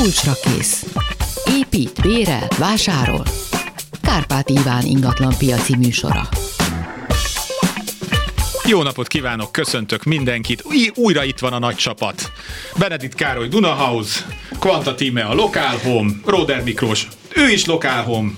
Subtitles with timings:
[0.00, 0.86] Kulcsra kész.
[1.58, 3.24] Épít, bérel, vásárol.
[4.02, 6.28] Kárpát Iván ingatlan piaci műsora.
[8.64, 10.62] Jó napot kívánok, köszöntök mindenkit.
[10.64, 12.32] Új, újra itt van a nagy csapat.
[12.78, 14.20] Benedikt Károly Dunahouse,
[14.58, 18.30] Kvanta Tíme a Lokál Home, Roder Miklós, ő is Lokál Home,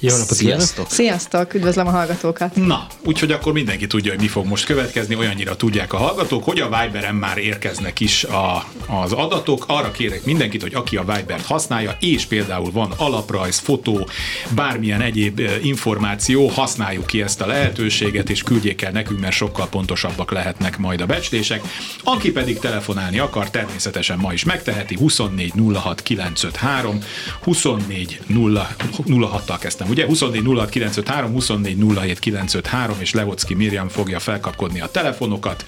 [0.00, 0.90] jó napot Sziasztok!
[0.90, 2.56] Sziasztok, üdvözlöm a hallgatókat!
[2.56, 6.60] Na, úgyhogy akkor mindenki tudja, hogy mi fog most következni, olyannyira tudják a hallgatók, hogy
[6.60, 9.64] a Viberen már érkeznek is a, az adatok.
[9.68, 14.08] Arra kérek mindenkit, hogy aki a Vibert használja, és például van alaprajz, fotó,
[14.54, 20.30] bármilyen egyéb információ, használjuk ki ezt a lehetőséget, és küldjék el nekünk, mert sokkal pontosabbak
[20.30, 21.62] lehetnek majd a becslések.
[22.04, 26.98] Aki pedig telefonálni akar, természetesen ma is megteheti, 24 06 953,
[27.42, 34.80] 24 06-tal kezdtem ugye 24 06 953, 24 07 953, és Levocki Miriam fogja felkapkodni
[34.80, 35.64] a telefonokat.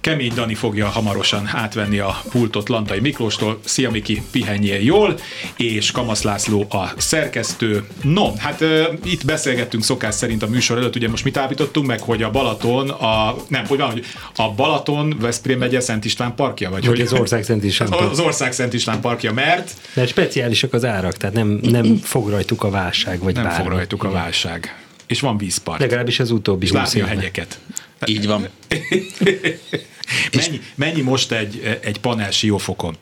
[0.00, 3.58] Kemény Dani fogja hamarosan átvenni a pultot Lantai Miklóstól.
[3.64, 5.18] Szia Miki, pihenjél jól,
[5.56, 7.86] és Kamasz László a szerkesztő.
[8.02, 12.00] No, hát uh, itt beszélgettünk szokás szerint a műsor előtt, ugye most mit állítottunk meg,
[12.00, 14.04] hogy a Balaton, a, nem, hogy van, hogy
[14.36, 18.10] a Balaton, Veszprém megye Szent István parkja, vagy hogy, hogy az ország Szent István parkja.
[18.10, 19.70] Az ország Szent István parkja, mert...
[19.94, 23.62] Mert speciálisak az árak, tehát nem, nem fog rajtuk a válság, vagy Nem bármi.
[23.62, 24.85] fog rajtuk a válság.
[25.06, 25.80] És van vízpart.
[25.80, 27.60] Legalábbis az utóbbi És látni a hegyeket.
[28.06, 28.48] Így van.
[30.32, 32.96] mennyi, mennyi most egy, egy panel siófokon?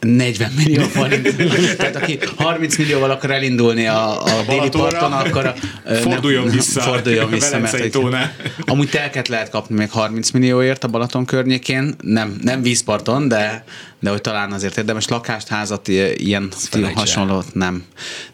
[0.00, 1.36] 40 millió forint.
[1.76, 5.54] Tehát aki 30 millióval akar elindulni a, a, déli parton, akkor a,
[5.94, 8.14] forduljon nem, vissza, forduljon vissza mert hogy,
[8.64, 13.64] amúgy telket lehet kapni még 30 millióért a Balaton környékén, nem, nem vízparton, de,
[14.00, 16.52] de hogy talán azért érdemes lakást, házat, ilyen
[16.94, 17.84] hasonlót nem.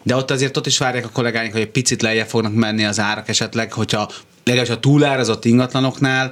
[0.03, 2.99] De ott azért ott is várják a kollégáink, hogy egy picit lejjebb fognak menni az
[2.99, 4.11] árak esetleg, hogyha
[4.47, 6.31] legalábbis a túlárazott ingatlanoknál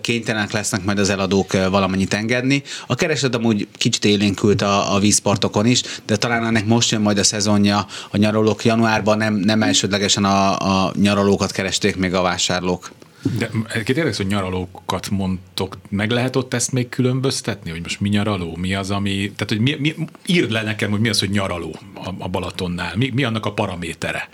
[0.00, 2.62] kénytelenek lesznek majd az eladók valamennyit engedni.
[2.86, 7.18] A kereslet amúgy kicsit élénkült a, a vízpartokon is, de talán ennek most jön majd
[7.18, 12.90] a szezonja a nyaralók januárban, nem, nem elsődlegesen a, a nyaralókat keresték még a vásárlók.
[13.38, 13.50] De
[13.84, 18.74] kérdez, hogy nyaralókat mondtok, meg lehet ott ezt még különböztetni, hogy most mi nyaraló, mi
[18.74, 19.94] az, ami, tehát hogy mi, mi,
[20.26, 23.52] írd le nekem, hogy mi az, hogy nyaraló a, a Balatonnál, mi, mi annak a
[23.52, 24.28] paramétere?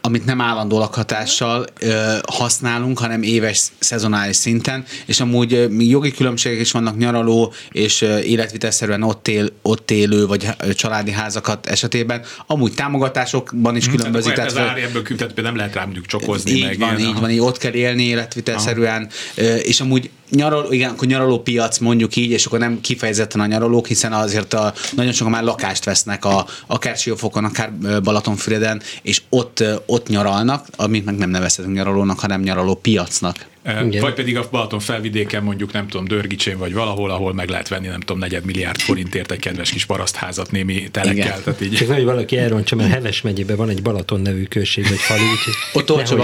[0.00, 6.60] Amit nem állandó lakhatással ö, használunk, hanem éves, szezonális szinten, és amúgy ö, jogi különbségek
[6.60, 12.22] is vannak nyaraló és ö, életvitelszerűen ott, él, ott élő vagy családi házakat esetében.
[12.46, 14.32] Amúgy támogatásokban is hmm, különbözik.
[14.32, 16.50] Tehát, ez ár, ebből tehát nem lehet rá mondjuk csokozni.
[16.50, 20.72] Így meg van, ilyen, így van, így ott kell élni életvitelszerűen, ö, és amúgy nyaraló,
[20.72, 24.72] igen, akkor nyaraló piac mondjuk így, és akkor nem kifejezetten a nyaralók, hiszen azért a,
[24.96, 31.04] nagyon sokan már lakást vesznek a, akár Siófokon, akár Balatonfüreden, és ott, ott nyaralnak, amit
[31.04, 33.48] meg nem nevezhetünk nyaralónak, hanem nyaraló piacnak.
[33.64, 34.00] Igen.
[34.00, 37.86] Vagy pedig a Balaton felvidéken mondjuk nem tudom, Dörgicsén vagy valahol, ahol meg lehet venni
[37.86, 41.42] nem tudom, negyed milliárd forintért egy kedves kis parasztházat némi telekkel.
[41.42, 41.74] Tehát így.
[41.74, 45.54] Csak hogy valaki elrontsa, mert Heves megyében van egy Balaton nevű község, vagy falu, úgyhogy
[45.72, 46.18] ott olcsóbb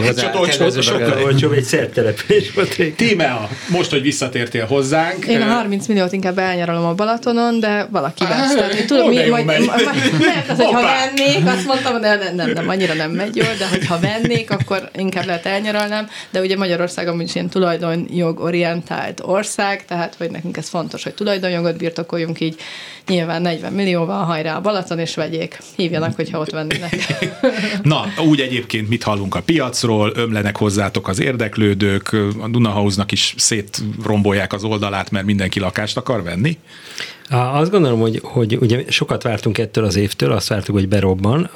[0.59, 2.95] az sokkal olcsóbb egy szertelepülés volt.
[2.97, 5.27] Tímea, most, hogy visszatértél hozzánk.
[5.27, 8.55] Én a 30 milliót inkább elnyaralom a Balatonon, de valaki vesz.
[8.55, 9.67] Tehát, tudom, mi, majd, majd,
[10.19, 13.55] mert az, hogy ha vennék, azt mondtam, de nem, nem, nem, annyira nem megy jól,
[13.59, 20.14] de hogyha vennék, akkor inkább lehet elnyaralnám, de ugye Magyarországon is ilyen tulajdonjog-orientált ország, tehát
[20.14, 22.56] hogy nekünk ez fontos, hogy tulajdonjogot birtokoljunk, így
[23.06, 25.59] nyilván 40 millióval hajrá a Balaton, és vegyék.
[25.76, 26.97] Hívjanak, hogyha ott vennének.
[27.82, 34.53] Na, úgy egyébként mit hallunk a piacról, ömlenek hozzátok az érdeklődők, a Dunahausnak is szétrombolják
[34.53, 36.58] az oldalát, mert mindenki lakást akar venni?
[37.31, 41.50] Azt gondolom, hogy, hogy ugye sokat vártunk ettől az évtől, azt vártuk, hogy berobban,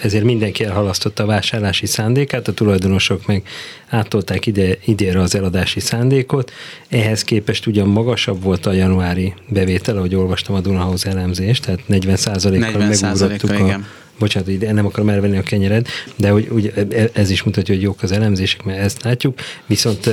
[0.00, 3.42] ezért mindenki elhalasztotta a vásárlási szándékát, a tulajdonosok meg
[3.88, 6.52] áttolták ide, idénre az eladási szándékot.
[6.88, 12.86] Ehhez képest ugyan magasabb volt a januári bevétel, ahogy olvastam a Dunahaus elemzést, tehát 40%-kal
[12.86, 13.86] 40 megugrottuk a, igen.
[14.18, 16.70] Bocsánat, ide nem akarom elvenni a kenyered, de hogy, ugye
[17.12, 20.06] ez is mutatja, hogy jók az elemzések, mert ezt látjuk, viszont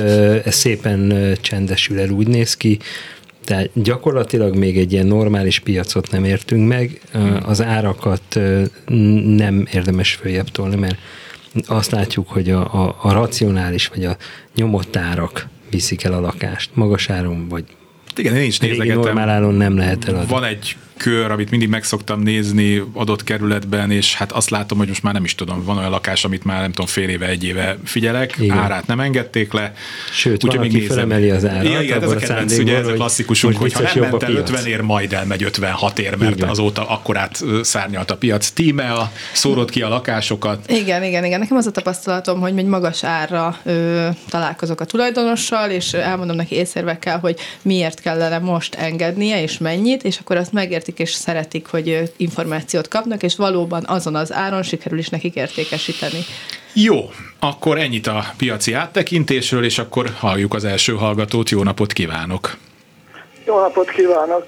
[0.44, 2.78] ez szépen csendesül el, úgy néz ki,
[3.44, 7.00] tehát gyakorlatilag még egy ilyen normális piacot nem értünk meg,
[7.42, 8.40] az árakat
[9.24, 10.96] nem érdemes följebb tolni, mert
[11.66, 14.16] azt látjuk, hogy a, a, a racionális vagy a
[14.54, 17.64] nyomott árak viszik el a lakást magas áron, vagy
[18.16, 19.00] igen, én is nézegetem.
[19.00, 20.30] Normál áron nem lehet eladni.
[20.30, 24.88] Van egy kör, amit mindig meg szoktam nézni adott kerületben, és hát azt látom, hogy
[24.88, 27.44] most már nem is tudom, van olyan lakás, amit már nem tudom, fél éve, egy
[27.44, 28.58] éve figyelek, Igen.
[28.58, 29.74] árát nem engedték le.
[30.12, 31.64] Sőt, úgy, még felemeli az árat.
[31.64, 34.66] Igen, igen ez a kedvenc, ugye ez a klasszikusunk, hogy ha nem ment el 50
[34.66, 36.48] ér, majd elmegy 56 ér, mert igen.
[36.48, 38.50] azóta akkorát szárnyalt a piac.
[38.50, 40.70] Tíme a szórod ki a lakásokat.
[40.70, 41.38] Igen, igen, igen.
[41.38, 46.54] Nekem az a tapasztalatom, hogy egy magas árra ö, találkozok a tulajdonossal, és elmondom neki
[46.54, 50.52] észérvekkel, hogy miért kellene most engednie, és mennyit, és akkor azt
[50.84, 56.18] megértik és szeretik, hogy információt kapnak, és valóban azon az áron sikerül is nekik értékesíteni.
[56.72, 57.10] Jó,
[57.40, 61.50] akkor ennyit a piaci áttekintésről, és akkor halljuk az első hallgatót.
[61.50, 62.56] Jó napot kívánok!
[63.46, 64.44] Jó napot kívánok!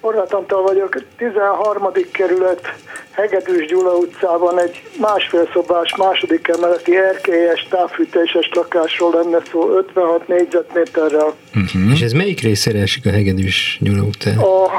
[0.00, 1.92] Horváth Antal vagyok, 13.
[2.12, 2.74] kerület
[3.10, 11.34] Hegedűs Gyula utcában egy másfél szobás, második emeleti erkélyes, távfűtéses lakásról lenne szó 56 négyzetméterrel.
[11.54, 11.92] Uh-huh.
[11.92, 14.38] És ez melyik részére esik a Hegedűs Gyula utcán?
[14.38, 14.70] A,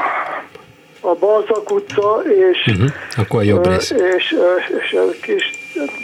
[1.00, 2.90] a Balzak utca és, uh-huh.
[3.16, 3.90] Akkor a jobb rész.
[3.90, 4.36] És, és,
[4.84, 5.50] és a kis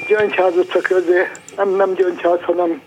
[0.08, 2.80] Gyöngyház utca közé, nem, nem Gyöngyház, hanem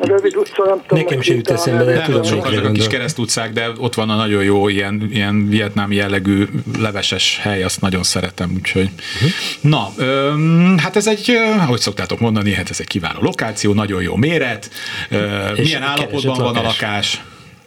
[0.00, 1.04] Rövid utca, nem tudom.
[1.04, 4.10] Nekem sem jut eszembe, de tudom, sokan azok a kis kereszt utcák, de ott van
[4.10, 6.46] a nagyon jó ilyen, ilyen vietnámi jellegű
[6.78, 8.88] leveses hely, azt nagyon szeretem, úgyhogy.
[9.14, 9.30] Uh-huh.
[9.60, 14.16] Na, öm, hát ez egy, ahogy szoktátok mondani, hát ez egy kiváló lokáció, nagyon jó
[14.16, 14.70] méret.
[15.10, 15.18] Ö,
[15.56, 17.22] milyen állapotban van a lakás?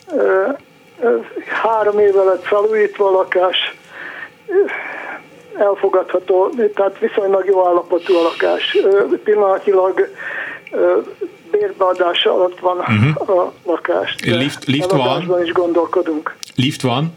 [0.08, 0.50] Ö,
[1.62, 3.58] három éve lett felújítva a lakás
[5.58, 8.78] elfogadható, tehát viszonylag jó állapotú a lakás.
[9.24, 10.10] Pillanatnyilag
[11.52, 13.30] bérbeadása alatt van uh-huh.
[13.30, 14.16] a lakás.
[14.24, 15.44] Lift, lift van?
[15.44, 16.36] is gondolkodunk.
[16.56, 17.14] Lift van?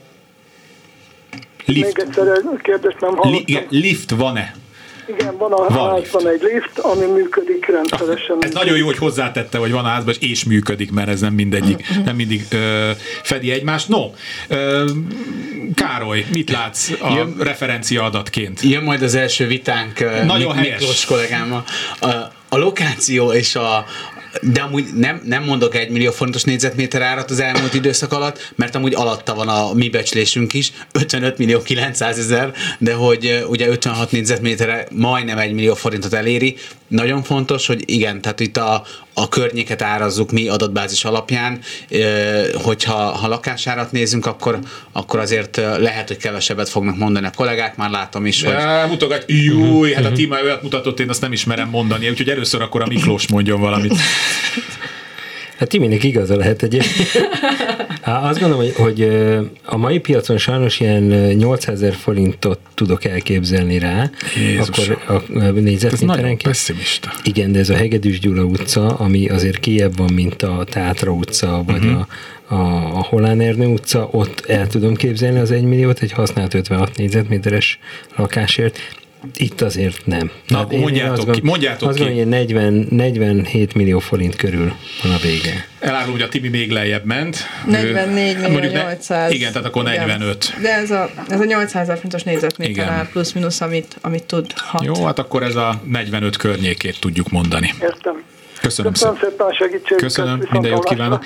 [1.64, 1.96] Lift.
[1.96, 3.44] Még egyszer kérdést nem hallottam.
[3.46, 4.54] Li- lift van-e?
[5.08, 6.42] Igen, van a van házban lift.
[6.42, 8.36] egy lift, ami működik rendszeresen.
[8.40, 11.84] Ez nagyon jó, hogy hozzátette, hogy van a házban, és működik, mert ez nem mindegyik,
[12.04, 12.90] nem mindig ö,
[13.22, 13.88] fedi egymást.
[13.88, 14.10] No,
[14.48, 14.84] ö,
[15.74, 18.60] Károly, mit látsz a jön, referencia adatként?
[18.62, 21.64] Jön majd az első vitánk nagyon Mik- Miklós kollégámmal.
[22.00, 22.06] A,
[22.48, 23.84] a lokáció és a,
[24.42, 28.74] de amúgy nem, nem mondok egy millió fontos négyzetméter árat az elmúlt időszak alatt, mert
[28.74, 34.10] amúgy alatta van a mi becslésünk is, 55 millió 900 ezer, de hogy ugye 56
[34.10, 36.56] négyzetméterre majdnem egy millió forintot eléri.
[36.88, 38.84] Nagyon fontos, hogy igen, tehát itt a,
[39.14, 41.60] a környéket árazzuk mi adatbázis alapján,
[42.62, 44.58] hogyha ha lakásárat nézünk, akkor,
[44.92, 48.52] akkor azért lehet, hogy kevesebbet fognak mondani a kollégák, már látom is, hogy...
[48.52, 52.62] Ja, mutogat, júj, hát a Tima olyat mutatott, én azt nem ismerem mondani, úgyhogy először
[52.62, 53.94] akkor a Miklós mondjon valamit.
[55.58, 57.08] Hát Timinek igaza lehet egyébként.
[58.02, 59.08] Azt gondolom, hogy, hogy
[59.64, 64.88] a mai piacon sajnos ilyen 800 ezer forintot tudok elképzelni rá, Jézus.
[64.88, 66.42] akkor a négyzetméterenként.
[66.42, 67.12] pessimista.
[67.22, 71.62] Igen, de ez a Hegedűs Gyula utca, ami azért kiebb van, mint a Tátra utca,
[71.66, 72.06] vagy uh-huh.
[72.48, 76.54] a, a, a Holán Ernő utca, ott el tudom képzelni az 1 milliót egy használt
[76.54, 77.78] 56 négyzetméteres
[78.16, 78.78] lakásért
[79.34, 80.30] itt azért nem.
[80.46, 82.04] Na, hát mondjátok, én, ki, mondjátok azt ki.
[82.04, 85.68] Gondolom, 40, 47 millió forint körül van a vége.
[85.80, 87.36] Elárul, hogy a Tibi még lejjebb ment.
[87.66, 89.32] 44 millió 800.
[89.32, 90.06] igen, tehát akkor igen.
[90.06, 90.54] 45.
[90.62, 94.84] De ez a, ez a 800 forintos négyzetméter áll plusz-minusz, amit, amit tud hat.
[94.84, 97.74] Jó, hát akkor ez a 45 környékét tudjuk mondani.
[97.80, 98.22] Értem.
[98.66, 100.02] Köszönöm, Köszönöm szépen a segítséget.
[100.02, 101.24] Köszönöm, minden jót kívánok.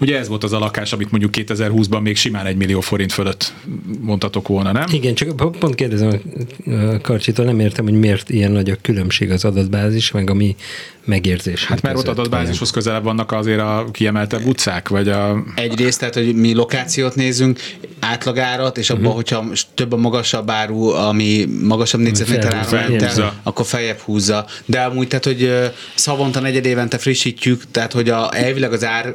[0.00, 3.52] Ugye ez volt az a lakás, amit mondjuk 2020-ban még simán egy millió forint fölött
[4.00, 4.84] mondhatok volna, nem?
[4.90, 6.20] Igen, csak pont kérdezem
[6.66, 10.56] a Karcsitól, nem értem, hogy miért ilyen nagy a különbség az adatbázis, meg a mi
[11.06, 11.64] megérzés.
[11.64, 15.44] Hát mert ott adatbázishoz közelebb vannak azért a kiemeltebb utcák, vagy a...
[15.54, 17.60] Egyrészt, tehát, hogy mi lokációt nézünk,
[18.00, 19.16] átlagárat, és abban, uh-huh.
[19.16, 19.44] hogyha
[19.74, 24.46] több a magasabb áru, ami magasabb négyzetméter áru, akkor feljebb húzza.
[24.64, 25.52] De amúgy, tehát, hogy
[25.94, 29.14] szavonta negyed évente frissítjük, tehát, hogy a, elvileg az ár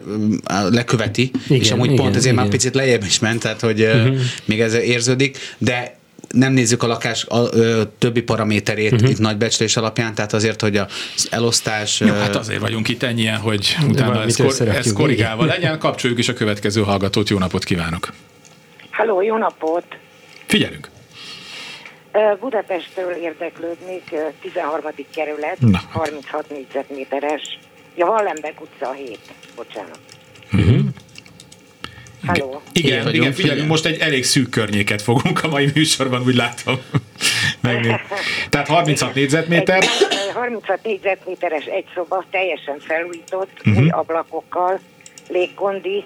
[0.69, 2.35] leköveti, igen, és amúgy igen, pont ezért igen.
[2.35, 4.15] már picit lejjebb is ment, tehát, hogy uh-huh.
[4.45, 5.99] még ez érződik, de
[6.31, 9.09] nem nézzük a lakás a, ö, többi paraméterét uh-huh.
[9.09, 11.99] itt nagy becslés alapján, tehát azért, hogy az elosztás...
[11.99, 15.79] Jó, hát azért vagyunk itt ennyien, hogy utána ez, kor, ez korrigálva legyen.
[15.79, 17.29] Kapcsoljuk is a következő hallgatót.
[17.29, 18.13] Jó napot kívánok!
[18.91, 19.85] Halló, jó napot!
[20.45, 20.89] Figyelünk!
[22.39, 24.91] Budapestről érdeklődnék, 13.
[25.13, 25.79] kerület, Na.
[25.91, 27.59] 36 négyzetméteres.
[27.95, 29.19] Ja, Wallenberg utca 7,
[29.55, 29.99] bocsánat.
[30.53, 30.79] Uh-huh.
[32.25, 32.61] Halló.
[32.73, 36.79] Igen, igen, igen figyelünk, most egy elég szűk környéket fogunk a mai műsorban, úgy látom.
[37.61, 37.95] Megnéz.
[38.49, 39.83] Tehát 36 négyzetméter.
[39.83, 43.83] Egy, 36 négyzetméteres egy szoba, teljesen felújított, uh-huh.
[43.83, 44.79] új ablakokkal,
[45.27, 46.03] légkondi,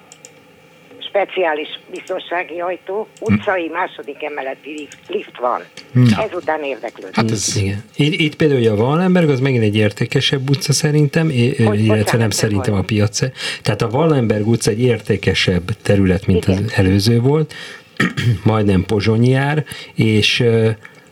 [1.15, 5.61] speciális biztonsági ajtó, utcai második emeleti lift, lift van.
[5.93, 6.23] Ja.
[6.23, 7.15] Ezután érdeklődünk.
[7.15, 7.55] Hát ez...
[7.55, 7.83] Igen.
[7.95, 11.25] Itt, itt például a Wallenberg az megint egy értékesebb utca szerintem,
[11.63, 13.19] Hogy illetve nem szerintem a piac.
[13.61, 16.63] Tehát a Wallenberg utca egy értékesebb terület, mint Igen.
[16.63, 17.53] az előző volt,
[18.43, 20.43] majdnem pozsonyi ár, és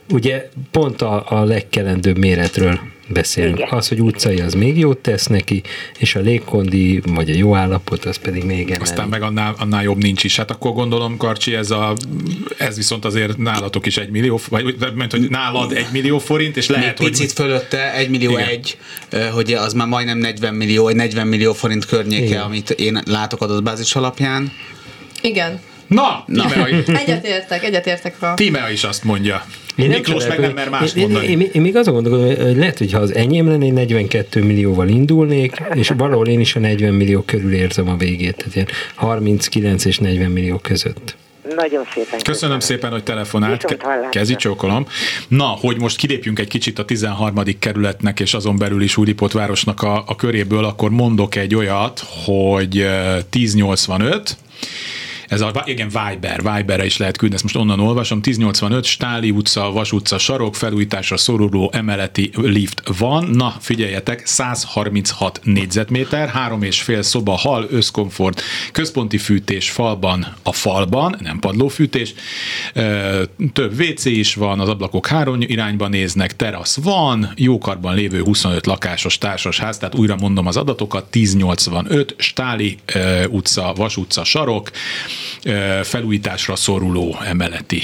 [0.09, 3.57] ugye pont a, a legkelendőbb méretről beszélünk.
[3.57, 3.69] Igen.
[3.71, 5.61] Az, hogy utcai, az még jót tesz neki,
[5.97, 8.81] és a légkondi, vagy a jó állapot, az pedig még emeli.
[8.81, 10.37] Aztán meg annál, annál jobb nincs is.
[10.37, 11.93] Hát akkor gondolom, Karcsi, ez, a,
[12.57, 16.67] ez viszont azért nálatok is egy millió, vagy mert hogy nálad egy millió forint, és
[16.67, 17.45] lehet, még picit hogy...
[17.45, 18.47] fölötte, egy millió Igen.
[18.47, 18.77] egy,
[19.33, 22.41] hogy az már majdnem 40 millió, vagy 40 millió forint környéke, Igen.
[22.41, 24.51] amit én látok adatbázis alapján.
[25.21, 25.61] Igen.
[25.93, 26.45] Na, Na.
[26.47, 26.65] Tímea,
[26.99, 28.33] Egyetértek, egyetértek a...
[28.33, 29.45] Tímea is azt mondja.
[29.75, 31.27] Én Miklós meg nem mer más én, mondani.
[31.27, 34.43] Én, én, én még azon gondolkodom, hogy lehet, hogy ha az enyém lenne, én 42
[34.43, 38.35] millióval indulnék, és valahol én is a 40 millió körül érzem a végét.
[38.35, 41.15] Tehát ilyen 39 és 40 millió között.
[41.55, 43.77] Nagyon szépen Köszönöm szépen, hogy telefonált.
[44.09, 44.87] Kezi csókolom.
[45.27, 47.43] Na, hogy most kilépjünk egy kicsit a 13.
[47.59, 52.79] kerületnek és azon belül is Újlipott városnak a, a köréből, akkor mondok egy olyat, hogy
[52.79, 54.37] eh, 1085,
[55.33, 59.71] ez a, igen, Viber, Viberre is lehet küldeni, ezt most onnan olvasom, 1085, Stáli utca,
[59.71, 67.01] Vas utca, sarok, felújításra szoruló emeleti lift van, na figyeljetek, 136 négyzetméter, három és fél
[67.01, 72.13] szoba, hal, összkomfort, központi fűtés falban a falban, nem padlófűtés,
[73.53, 79.17] több WC is van, az ablakok három irányba néznek, terasz van, jókarban lévő 25 lakásos
[79.17, 82.77] társasház, tehát újra mondom az adatokat, 1085, Stáli
[83.29, 84.71] utca, Vas utca, sarok,
[85.83, 87.81] felújításra szoruló emeleti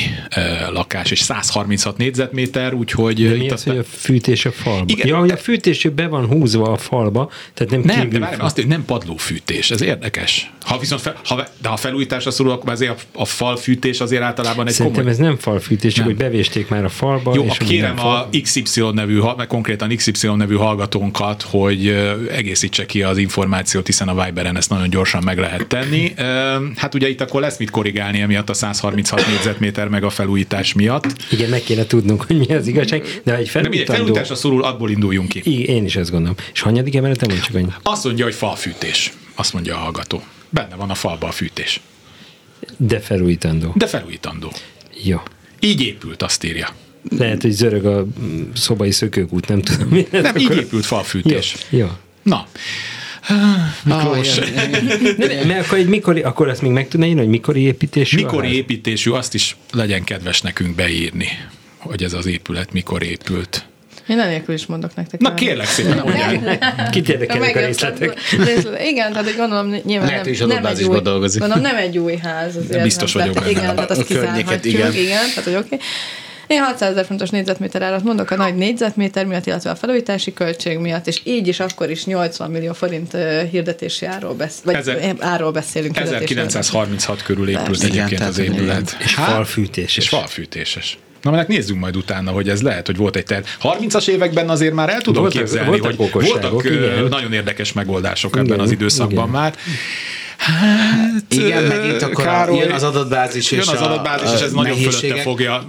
[0.72, 3.76] lakás, és 136 négyzetméter, úgyhogy De itt az, aztán...
[3.76, 4.86] hogy a fűtés a falba?
[4.88, 8.36] Igen, ja, hogy a fűtés be van húzva a falba, tehát nem, Nem, de várj,
[8.40, 10.52] azt, hogy nem padlófűtés, ez érdekes.
[10.62, 14.68] Ha viszont fel, ha, de ha felújításra szorul, akkor azért a, a falfűtés azért általában
[14.68, 15.20] egy Szerintem komoly...
[15.20, 17.36] ez nem falfűtés, csak hogy bevésték már a falba.
[17.36, 21.88] Jó, és kérem a XY nevű, meg konkrétan XY nevű hallgatónkat, hogy
[22.32, 26.14] egészítse ki az információt, hiszen a Viberen ezt nagyon gyorsan meg lehet tenni.
[26.76, 31.06] Hát ugye itt akkor lesz mit korrigálni emiatt a 136 négyzetméter meg a felújítás miatt.
[31.32, 33.94] Igen, meg kéne tudnunk, hogy mi az igazság, de egy De felújítandó...
[33.94, 35.42] felújításra szorul, abból induljunk ki.
[35.44, 36.36] Igen, én is ezt gondolom.
[36.54, 37.74] És hanyadik emeleten van csak annyi?
[37.84, 39.14] Azt mondja, hogy falfűtés.
[39.36, 40.24] Azt mondja a hallgató.
[40.50, 41.82] Benne van a falba a fűtés.
[42.78, 43.74] De felújítandó.
[43.76, 44.52] De felújítandó.
[45.04, 45.22] Jó.
[45.60, 46.70] Így épült, azt írja.
[47.18, 48.06] Lehet, hogy zörög a
[48.54, 49.88] szobai szökőkút, nem tudom.
[49.88, 51.56] Mi Nem, így épült falfűtés.
[51.70, 51.80] Jó.
[51.80, 51.88] jó.
[52.24, 52.48] Na.
[53.84, 54.38] Miklós.
[54.38, 54.46] Ah,
[55.18, 58.56] Nem, mert akkor egy mikori, akkor ezt még meg tudná írni, hogy mikori építésű Mikori
[58.56, 61.28] építésű, azt is legyen kedves nekünk beírni,
[61.78, 63.66] hogy ez az épület mikor épült.
[64.08, 65.20] Én enélkül is mondok nektek.
[65.20, 66.90] Na kérlek szépen, mondjál.
[66.92, 68.20] Kit érdekelnek a részletek?
[68.84, 71.40] Igen, tehát hogy gondolom nyilván Lehet, nem, is nem egy új, dolgozik.
[71.40, 72.84] Gondolom nem egy új ház azért.
[72.84, 73.50] Biztos nem, vagyok benne.
[73.50, 74.66] Igen, tehát azt kizárhatjuk.
[74.66, 74.94] igen.
[74.94, 75.66] Igen, tehát hogy oké.
[75.66, 75.80] Okay.
[76.50, 80.78] Én 600 ezer fontos négyzetméter árat mondok a nagy négyzetméter miatt, illetve a felújítási költség
[80.78, 83.12] miatt, és így is akkor is 80 millió forint
[83.52, 85.98] hirdetési árról, besz- vagy Ezer- árról beszélünk.
[85.98, 86.46] hirdetési árról.
[86.48, 88.98] 1936 körül épült egyébként az épület.
[89.00, 89.98] És falfűtéses.
[89.98, 90.98] És falfűtéses.
[91.22, 93.44] Na, mert nézzünk majd utána, hogy ez lehet, hogy volt egy terv.
[93.62, 97.04] 30-as években azért már el tudom Voltak- képzelni, voltak hogy voltak igen.
[97.10, 99.30] nagyon érdekes megoldások Igen, ebben az időszakban igen.
[99.42, 99.56] már.
[100.60, 104.52] Hát, Igen, megint akkor Károly, jön az adatbázis jön és az a- adatbázis, és ez
[104.52, 105.66] a nagyon fölötte fogja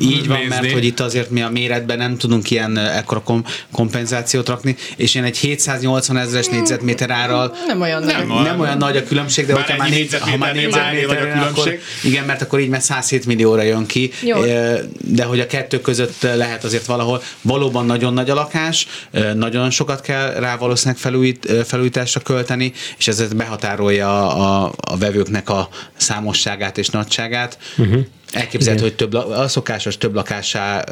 [0.00, 0.54] Így van, nézni.
[0.60, 5.14] mert hogy itt azért mi a méretben nem tudunk ilyen ekkora kom- kompenzációt rakni, és
[5.14, 8.30] én egy 780 ezeres négyzetméter árral Nem olyan Nem nem.
[8.30, 8.42] olyan.
[8.42, 11.48] nem olyan nagy a különbség, de Már hogyha már, négy, ha már négyzetméter nagy a
[11.48, 11.80] akkor, különbség.
[12.02, 14.40] igen, mert akkor így már 107 millióra jön ki, Jó.
[14.98, 18.86] De hogy a kettő között lehet azért valahol valóban nagyon nagy a lakás,
[19.34, 25.68] nagyon sokat kell rá valószínűleg felújít, felújításra költeni, és ez behatárolja a, a vevőknek a
[25.96, 27.58] számosságát és nagyságát.
[27.78, 28.00] Uh-huh.
[28.32, 30.84] Elképzelhető, hogy több, a szokásos több lakásá,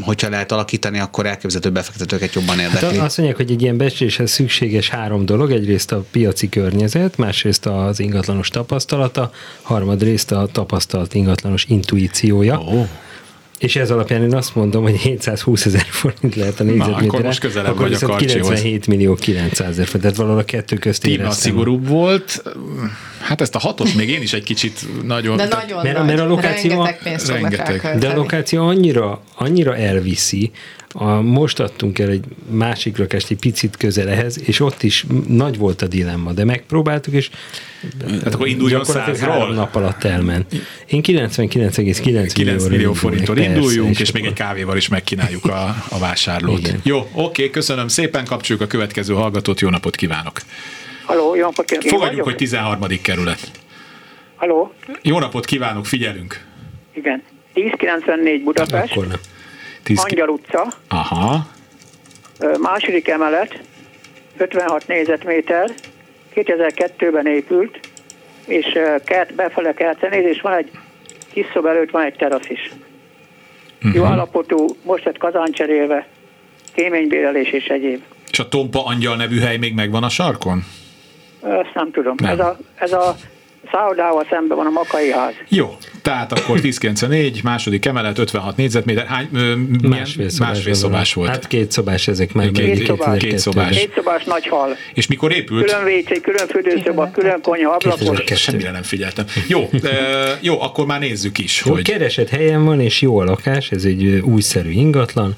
[0.00, 2.98] hogyha lehet alakítani, akkor elképzelhető befektetőket jobban Hát érdekli.
[2.98, 5.50] azt mondják, hogy egy ilyen becsléshez szükséges három dolog.
[5.50, 9.30] Egyrészt a piaci környezet, másrészt az ingatlanos tapasztalata,
[9.62, 12.60] harmadrészt a tapasztalt ingatlanos intuíciója.
[12.60, 12.86] Ó.
[13.58, 17.04] És ez alapján én azt mondom, hogy 720 ezer forint lehet a négyzetméter.
[17.04, 18.34] akkor most közelebb akkor vagy a viszont Karcsihoz.
[18.46, 20.00] 97 millió 900 ezer forint.
[20.02, 21.50] Tehát valahol a kettő közt Tíma éreztem.
[21.50, 22.42] szigorúbb volt.
[23.20, 25.36] Hát ezt a hatot még én is egy kicsit nagyon...
[25.36, 26.08] De tehát- nagyon Mert a- nagy.
[26.08, 27.98] mert a lokáció- Rengeteg rengeteg.
[27.98, 30.50] De a lokáció annyira, annyira elviszi,
[30.92, 35.58] a, most adtunk el egy másik lakást egy picit közel ehhez, és ott is nagy
[35.58, 37.30] volt a dilemma, de megpróbáltuk, és
[37.98, 39.38] Tehát akkor induljon gyakorlatilag százról?
[39.38, 40.52] három nap alatt elment.
[40.86, 45.76] Én 99,9 millió, 9 millió forinttól induljunk, és, és még egy kávéval is megkínáljuk a,
[45.88, 46.58] a vásárlót.
[46.58, 46.80] Igen.
[46.82, 50.40] Jó, oké, köszönöm szépen, kapcsoljuk a következő hallgatót, jó napot kívánok!
[51.04, 51.88] Haló, jó napot kívánok.
[51.90, 52.86] Fogadjuk, hogy 13.
[53.02, 53.50] kerület.
[54.36, 56.44] Haló, Jó napot kívánok, figyelünk!
[56.94, 57.22] igen.
[57.54, 59.18] 1094 Budapest, Akkor nem.
[59.86, 61.46] 10 Angyal utca, Aha,
[62.60, 63.60] második emelet,
[64.36, 65.70] 56 négyzetméter,
[66.34, 67.80] 2002-ben épült,
[68.46, 70.70] és kert, befele kertbe néz, és van egy
[71.32, 72.72] kis szoba előtt van egy terasz is.
[73.92, 76.06] Jó állapotú, most lett kazán cserélve,
[76.74, 78.02] kéménybérelés és egyéb.
[78.30, 80.64] és a Tompa Angyal nevű hely még megvan a sarkon?
[81.42, 82.14] Ezt nem tudom.
[82.16, 82.30] Nem.
[82.30, 83.16] Ez a, ez a
[83.72, 85.34] szállodával szemben van a Makai ház.
[85.48, 89.06] Jó, Tehát akkor 1094, második emelet, 56 négyzetméter.
[89.06, 89.80] Hány, ö, milyen?
[89.82, 91.28] Másfél szobás, másfél szobás volt.
[91.28, 92.50] Hát két szobás ezek már.
[92.50, 93.18] Két- meg két- 2002-ben.
[93.18, 93.78] két szobás.
[93.78, 94.76] Két szobás nagy hal.
[94.94, 95.64] És mikor épült?
[95.64, 97.98] Külön WC, külön fürdőszoba, külön konyha, ablakos.
[97.98, 98.36] 2002.
[98.36, 99.24] Semmire nem figyeltem.
[99.48, 99.88] Jó, ö,
[100.40, 103.84] jó, akkor már nézzük is, Jó, hogy keresett helyen van, és jó a lakás, ez
[103.84, 105.34] egy újszerű ingatlan,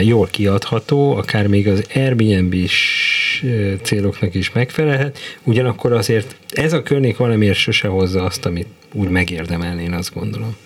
[0.00, 3.44] jól kiadható, akár még az Airbnb-s
[3.82, 9.82] céloknak is megfelelhet, ugyanakkor azért ez a környék valamiért sose hozza azt, amit úgy megérdemelni,
[9.82, 10.56] én azt gondolom.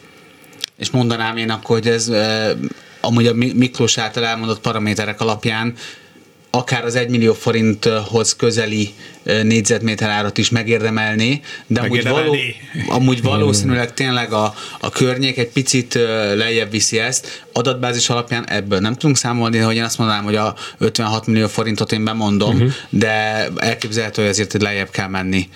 [0.77, 2.51] És mondanám én akkor, hogy ez eh,
[3.01, 5.75] amúgy a Mi- Miklós által elmondott paraméterek alapján
[6.55, 8.91] akár az 1 millió forinthoz közeli
[9.23, 12.37] eh, négyzetméter árat is megérdemelné, de amúgy, való,
[12.89, 16.03] amúgy valószínűleg tényleg a, a környék egy picit eh,
[16.35, 17.45] lejjebb viszi ezt.
[17.53, 21.93] Adatbázis alapján ebből nem tudunk számolni, hogy én azt mondanám, hogy a 56 millió forintot
[21.93, 22.73] én bemondom, uh-huh.
[22.89, 25.49] de elképzelhető, hogy azért hogy lejjebb kell menni.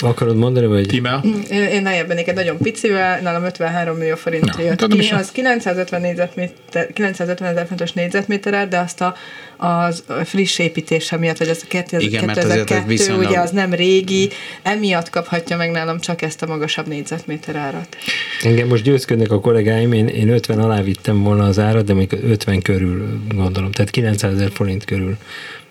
[0.00, 0.86] Akarod mondani, vagy...
[0.86, 1.22] Tímea?
[1.50, 6.00] Én, lejjebb egy nagyon picivel, nálam 53 millió forint Ja, jött tudom ki, az 950
[6.00, 9.14] négyzetméter, 950 ezer fontos négyzetméter, de azt a,
[9.56, 13.40] az friss építése miatt, vagy az a 2000, Igen, mert azért ez 2002, viszonylag- ugye
[13.40, 14.30] az nem régi,
[14.62, 17.96] emiatt kaphatja meg nálam csak ezt a magasabb négyzetméter árat.
[18.42, 22.12] Engem most győzködnek a kollégáim, én, én 50 alá vittem volna az árat, de még
[22.22, 25.16] 50 körül gondolom, tehát 900 ezer forint körül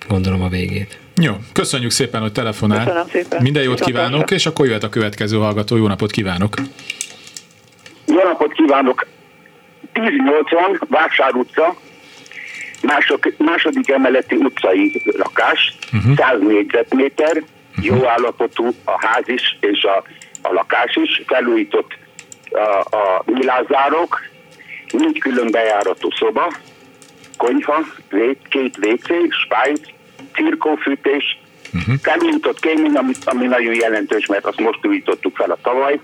[0.07, 0.97] gondolom a végét.
[1.21, 2.83] Jó, köszönjük szépen, hogy telefonál.
[2.83, 3.41] Köszönöm szépen.
[3.41, 4.07] Minden jót Viszontlátásra.
[4.07, 5.75] kívánok, és akkor jöhet a következő hallgató.
[5.75, 6.53] Jó napot kívánok!
[8.05, 9.07] Jó napot kívánok!
[9.93, 11.75] 1080 Vásár utca,
[12.81, 16.15] mások, második emeleti utcai lakás, uh-huh.
[16.15, 17.85] 100 négyzetméter, uh-huh.
[17.85, 20.03] jó állapotú a ház is és a,
[20.41, 21.97] a lakás is, felújított
[22.51, 24.19] a, a nyilázzárok,
[24.91, 26.53] nincs külön bejáratú szoba,
[27.37, 27.85] konyha,
[28.49, 29.81] két WC, spájz,
[30.33, 31.39] cirkófűtés,
[31.73, 31.95] uh-huh.
[32.01, 35.99] felújított kémény, ami, ami nagyon jelentős, mert azt most újítottuk fel a tavaly,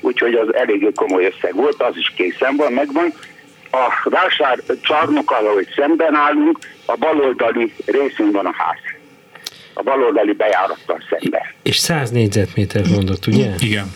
[0.00, 3.12] úgyhogy az eléggé komoly összeg volt, az is készen van, megvan.
[3.70, 8.78] A vásár csarnokkal, ahogy szemben állunk, a baloldali részén van a ház.
[9.74, 11.40] A baloldali bejárattal szemben.
[11.62, 13.50] És 100 négyzetméter mondott, ugye?
[13.58, 13.92] Igen.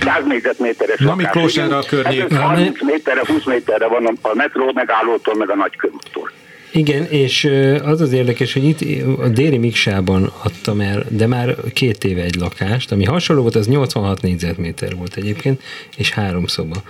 [0.00, 1.14] 100 négyzetméteres Na.
[1.14, 5.50] Miklós, erre a környék- Ez 30 méterre, 20 méterre van a- a metró megállótól, meg
[5.50, 6.30] a nagykörúttól.
[6.72, 7.50] Igen, és
[7.82, 12.34] az az érdekes, hogy itt a déli Miksában adtam el, de már két éve egy
[12.34, 15.62] lakást, ami hasonló volt, az 86 négyzetméter volt egyébként,
[15.96, 16.82] és három szoba.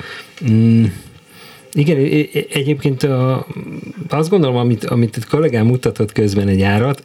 [0.50, 0.84] Mm,
[1.72, 1.96] igen,
[2.52, 3.46] egyébként a,
[4.08, 7.02] azt gondolom, amit, amit a kollégám mutatott közben egy árat,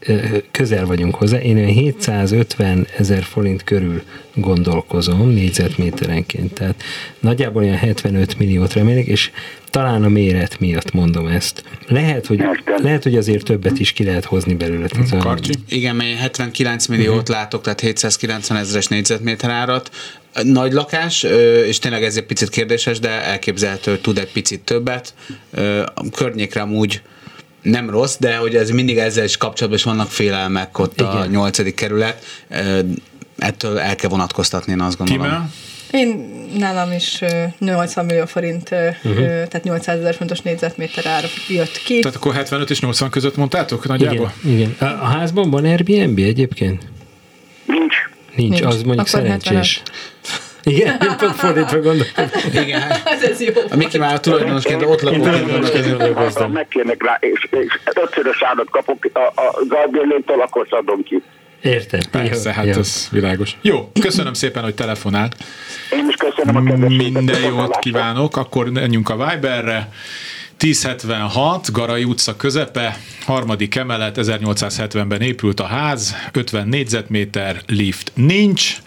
[0.52, 4.02] közel vagyunk hozzá, én olyan 750 ezer forint körül
[4.36, 6.84] gondolkozom négyzetméterenként, tehát
[7.20, 9.32] nagyjából olyan 75 milliót remélek, és
[9.70, 11.64] talán a méret miatt mondom ezt.
[11.88, 12.44] Lehet, hogy,
[12.78, 14.88] lehet, hogy azért többet is ki lehet hozni belőle.
[15.20, 15.54] Karcsi?
[15.70, 17.36] Igen, mert én 79 milliót uh-huh.
[17.36, 19.90] látok, tehát 790 ezeres négyzetméter árat.
[20.44, 21.24] Nagy lakás,
[21.66, 25.14] és tényleg ez egy picit kérdéses, de elképzelhető, hogy tud egy picit többet.
[25.94, 27.02] A környékre amúgy
[27.62, 31.10] nem rossz, de hogy ez mindig ezzel is kapcsolatban is vannak félelmek ott Igen.
[31.10, 32.26] a nyolcadik kerület.
[33.38, 35.24] Ettől el kell vonatkoztatni, én azt gondolom.
[35.24, 35.50] Tímea?
[35.92, 39.18] Én nálam is ö, 80 millió forint, uh-huh.
[39.26, 42.00] tehát 800 ezer fontos négyzetméter ár jött ki.
[42.00, 44.34] Tehát akkor 75 és 80 között mondtátok nagyjából?
[44.44, 44.76] Igen, igen.
[44.80, 46.88] A, a házban van Airbnb egyébként?
[47.66, 47.96] Nincs.
[48.36, 48.66] Nincs, Nincs.
[48.66, 49.82] az mondjuk Akkor szerencsés.
[50.64, 52.26] Igen, én pont fordítva gondoltam.
[52.54, 52.82] Igen.
[53.06, 53.54] Ez, ez jó.
[53.70, 56.38] A Miki már a tulajdonosként ott gondolkozik.
[56.38, 61.22] Ha megkérnek rá, és, és ötszörös árat kapok a, a zajbérléntől, akkor adom ki.
[61.62, 62.00] Értem.
[62.12, 62.80] Persze, Jó, hát jó.
[62.80, 63.58] ez világos.
[63.62, 65.36] Jó, köszönöm szépen, hogy telefonált.
[65.92, 67.12] Én is köszönöm a kedvességet.
[67.14, 69.90] Minden jót kívánok, akkor menjünk a Viberre.
[70.58, 78.78] 1076, Garai utca közepe, harmadik emelet, 1870-ben épült a ház, 50 négyzetméter, lift nincs,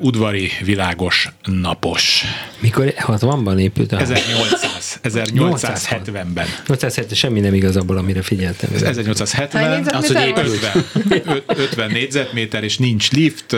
[0.00, 2.24] udvari, világos, napos.
[2.60, 6.46] Mikor 60-ban épült a 1800, 1870-ben.
[6.66, 8.70] 807 semmi nem igaz abból, amire figyeltem.
[8.74, 10.84] Ez Hány 1870, négyzetméter az, hogy van?
[11.10, 13.56] 50, Ö- 50 négyzetméter, és nincs lift,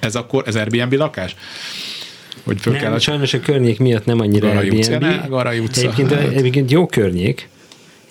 [0.00, 1.36] ez akkor, ez Airbnb lakás?
[2.48, 4.68] Hogy föl kell Nem, a sajnos a környék miatt nem annyira Garai.
[4.68, 5.00] Airbnb.
[5.02, 5.80] Ne, Garai utca.
[5.80, 6.32] Egyébként, Hát.
[6.32, 7.48] egyébként jó környék.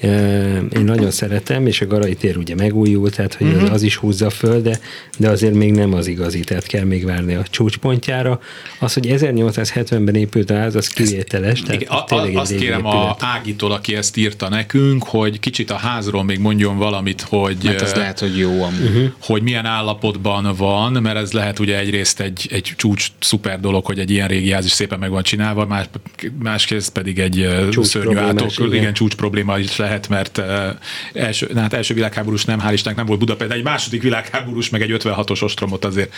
[0.02, 3.64] Én nagyon szeretem, és a Garai tér ugye megújult, tehát hogy Mhm.
[3.64, 4.80] az, az is húzza föl, de,
[5.18, 8.40] de azért még nem az igazi, tehát kell még várni a csúcspontjára.
[8.80, 11.62] Az, hogy 1870-ben épült a ház, az kivételes.
[11.62, 13.16] Tehát Igen, a, a, azt kérem a épület.
[13.20, 17.92] Ágitól, aki ezt írta nekünk, hogy kicsit a házról még mondjon valamit, hogy Mert ez
[17.96, 18.90] ö, lehet, hogy jó amúgy.
[18.94, 19.06] Mhm.
[19.22, 24.00] hogy milyen állapotban van, mert ez lehet ugye egyrészt egy, egy csúcs szuper dolog, hogy
[24.00, 25.86] egy ilyen régi ház is szépen meg van csinálva, más,
[26.44, 28.68] másrészt pedig egy Csúcs szörnyű átok, igen.
[28.68, 28.80] igen.
[28.82, 30.42] igen, csúcs probléma is lehet lehet, mert
[31.14, 34.82] első, hát első világháborús nem, hál' Istennek nem volt Budapest, de egy második világháborús, meg
[34.82, 36.14] egy 56-os ostromot azért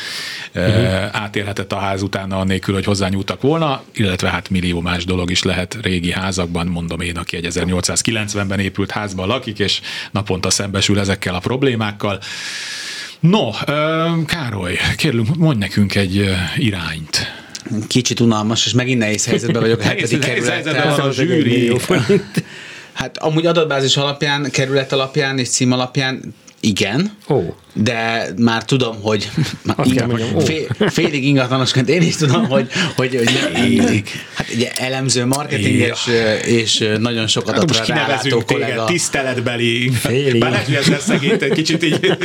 [0.56, 1.10] uh-huh.
[1.12, 5.78] átélhetett a ház utána annélkül, hogy hozzányúltak volna, illetve hát millió más dolog is lehet
[5.82, 11.40] régi házakban, mondom én, aki egy 1890-ben épült házban lakik, és naponta szembesül ezekkel a
[11.40, 12.20] problémákkal.
[13.20, 13.50] No,
[14.26, 17.48] Károly, kérlünk, mondj nekünk egy irányt.
[17.88, 21.00] Kicsit unalmas, és megint nehéz helyzetben vagyok a hetedik kerülettel.
[21.00, 21.72] a zsűri.
[23.00, 27.40] Hát amúgy adatbázis alapján, kerület alapján és cím alapján igen, Ó.
[27.74, 29.30] de már tudom, hogy
[29.76, 30.40] mondjam, ó.
[30.40, 34.04] fél, félig ingatlanosként én is tudom, hogy, hogy, hogy nem,
[34.36, 36.08] hát ugye elemző, marketinges
[36.46, 38.86] és nagyon sok Hát adatra most rálátó kinevezünk téged kollega.
[38.92, 39.90] tiszteletbeli.
[39.90, 40.40] Félig.
[40.40, 42.18] Bár lehet, hogy ezzel szegényt egy kicsit így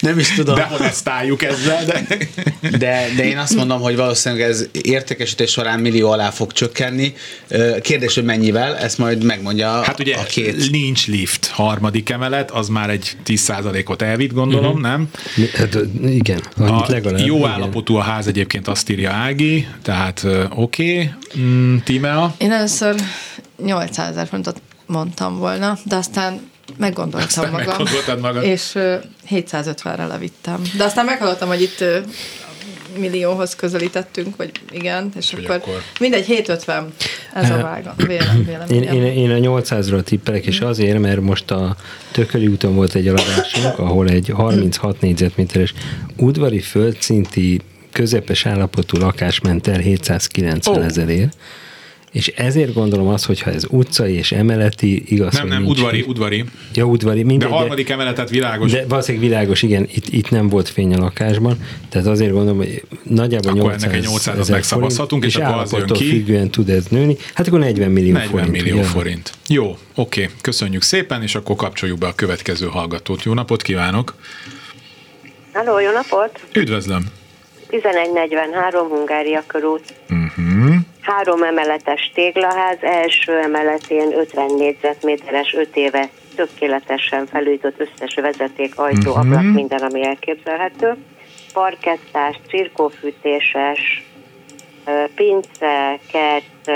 [0.00, 0.54] Nem is tudom.
[0.54, 2.06] dehonestáljuk ezzel, de...
[2.78, 7.14] De, de én azt mondom, hogy valószínűleg ez értékesítés során millió alá fog csökkenni.
[7.82, 10.70] Kérdés, hogy mennyivel, ezt majd megmondja Hát ugye a két.
[10.70, 14.77] nincs lift, harmadik emelet, az már egy 10%-ot elvitt, gondolom, Mhm.
[14.80, 15.08] Nem?
[15.54, 17.26] Hát, igen, annyit A legalább.
[17.26, 17.50] jó igen.
[17.50, 20.92] állapotú a ház egyébként azt írja Ági, tehát oké.
[20.92, 21.10] Okay.
[21.38, 22.34] Mm, Tímea?
[22.38, 22.94] Én először
[23.64, 26.40] 800 ezer fontot mondtam volna, de aztán
[26.76, 28.20] meggondoltam Aztán magam.
[28.20, 28.42] magad.
[28.44, 28.94] És ö,
[29.30, 30.62] 750-re levittem.
[30.76, 31.84] De aztán meghallottam, hogy itt
[32.96, 36.92] millióhoz közelítettünk, vagy igen, és hogy akkor, akkor- mindegy, 750
[37.34, 38.94] ez a vága, vélem, Én, véleményem.
[38.94, 41.76] én, én a 800-ra tippelek, és azért, mert most a
[42.12, 45.74] Tököli úton volt egy eladásunk, ahol egy 36 négyzetméteres
[46.16, 47.60] udvari földszinti
[47.92, 50.78] közepes állapotú lakás ment el 790 Ó.
[50.78, 50.84] oh.
[50.86, 51.36] ezerért,
[52.12, 56.00] és ezért gondolom azt, hogy ha ez utcai és emeleti, igaz, Nem, nem, nincs udvari,
[56.02, 56.44] ki- udvari.
[56.74, 58.70] Ja, udvari, De mindegy, harmadik emeletet világos.
[58.72, 61.56] de valószínűleg világos, igen, itt, itt nem volt fény a lakásban,
[61.88, 65.72] tehát azért gondolom, hogy nagyjából Akkor 800 ennek egy 800-at ezer megszavazhatunk, és akkor az
[65.72, 66.04] jön ki.
[66.08, 68.50] függően tud ez nőni, hát akkor 40 millió 40 forint.
[68.50, 68.84] millió ugye?
[68.84, 69.32] forint.
[69.48, 73.22] Jó, oké, köszönjük szépen, és akkor kapcsoljuk be a következő hallgatót.
[73.22, 74.14] Jó napot kívánok!
[75.52, 76.40] Halló, jó napot!
[76.52, 77.06] Üdvözlöm!
[77.70, 79.94] 1143 Hungária körút.
[80.10, 80.27] Uh-huh.
[81.08, 89.18] Három emeletes téglaház, első emeletén 50 négyzetméteres, 5 éve tökéletesen felújított összes vezeték, ajtó, Mhm.
[89.20, 90.96] ablak, minden, ami elképzelhető.
[91.52, 94.02] Parkettás, cirkófűtéses,
[95.14, 96.70] pince, kert,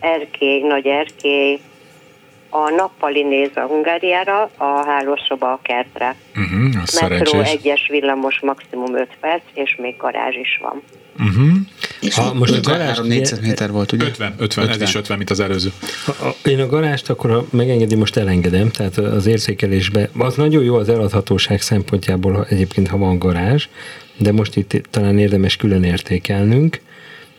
[0.00, 1.60] erkély, nagy erkély,
[2.50, 6.14] a nappali néz a Hungáriára, a hálószoba a kertre.
[6.36, 7.48] Uh-huh, Metró szerencsés.
[7.52, 10.82] egyes villamos maximum 5 perc, és még garázs is van.
[11.18, 11.55] Uh-huh.
[12.14, 14.04] Ha most a garázs, 53 négyzetméter volt, ugye?
[14.04, 15.72] 50, 50, ez is 50, mint az előző.
[16.04, 20.74] Ha- Én a garást akkor, ha megengedi, most elengedem, tehát az értékelésbe, az nagyon jó
[20.76, 23.68] az eladhatóság szempontjából, ha egyébként, ha van garázs,
[24.16, 26.80] de most itt talán érdemes külön értékelnünk.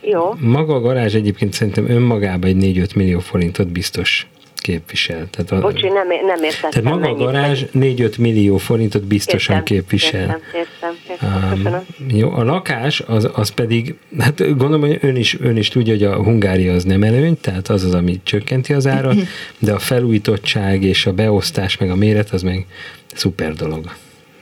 [0.01, 4.27] Jó, Maga a garázs egyébként szerintem önmagában egy 4-5 millió forintot biztos
[4.59, 5.27] képvisel.
[5.29, 6.83] Tehát, a, bocsi, nem, nem értettem.
[6.83, 10.21] tehát maga a garázs 4-5 millió forintot biztosan Értem, képvisel.
[10.21, 11.43] Értem, értem, értem.
[11.43, 11.85] Um, Köszönöm.
[12.07, 16.03] jó, a lakás az, az pedig, hát gondolom, hogy ön is, ön is tudja, hogy
[16.03, 19.15] a Hungária az nem előny, tehát az az, ami csökkenti az árat,
[19.59, 22.65] de a felújítottság és a beosztás meg a méret az meg
[23.13, 23.91] szuper dolog.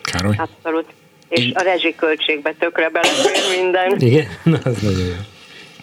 [0.02, 0.36] Károly?
[0.38, 0.86] Abszolút.
[1.30, 4.00] És a rezsiköltségbe tökre belefér minden.
[4.00, 4.28] Igen?
[4.44, 5.35] Na, az nagyon jó.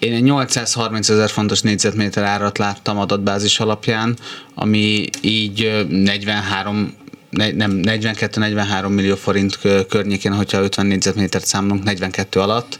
[0.03, 4.17] Én egy 830 ezer fontos négyzetméter árat láttam adatbázis alapján,
[4.55, 6.95] ami így ö, 43
[7.31, 12.79] ne- nem, 42-43 millió forint kö- környékén, hogyha 50 négyzetmétert számolunk 42 alatt.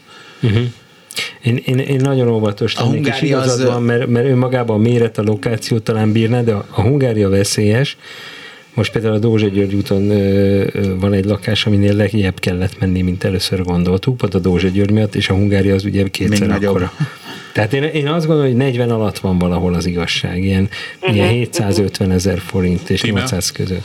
[1.41, 4.81] Én, én, én nagyon óvatos A lennék, és igazad az- van, mert, mert önmagában a
[4.81, 7.97] méret, a lokáció talán bírná, de a, a Hungária veszélyes.
[8.73, 13.01] Most például a Dózsa György úton ö, ö, van egy lakás, aminél lejjebb kellett menni,
[13.01, 16.67] mint először gondoltuk, pont a Dózsa György miatt, és a Hungária az ugye kétszer Még
[16.67, 16.93] akkora.
[17.53, 20.69] Tehát én, én azt gondolom, hogy 40 alatt van valahol az igazság, ilyen,
[21.11, 23.19] ilyen 750 ezer forint és Tímea?
[23.19, 23.83] 800 között.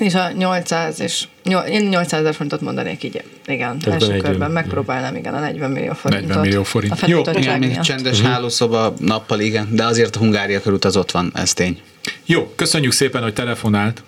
[0.00, 1.24] Én is a 800 és
[1.68, 5.70] én 800 ezer forintot mondanék így, igen, Tehát első 40 körben megpróbálnám, igen, a 40
[5.70, 6.28] millió forintot.
[6.28, 7.02] 40 millió forint.
[7.02, 7.82] A Jó, Igen, még miatt.
[7.82, 11.80] csendes hálószoba nappal, igen, de azért a Hungária körút az ott van, ez tény.
[12.26, 14.02] Jó, köszönjük szépen, hogy telefonált.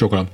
[0.00, 0.28] Csókolom.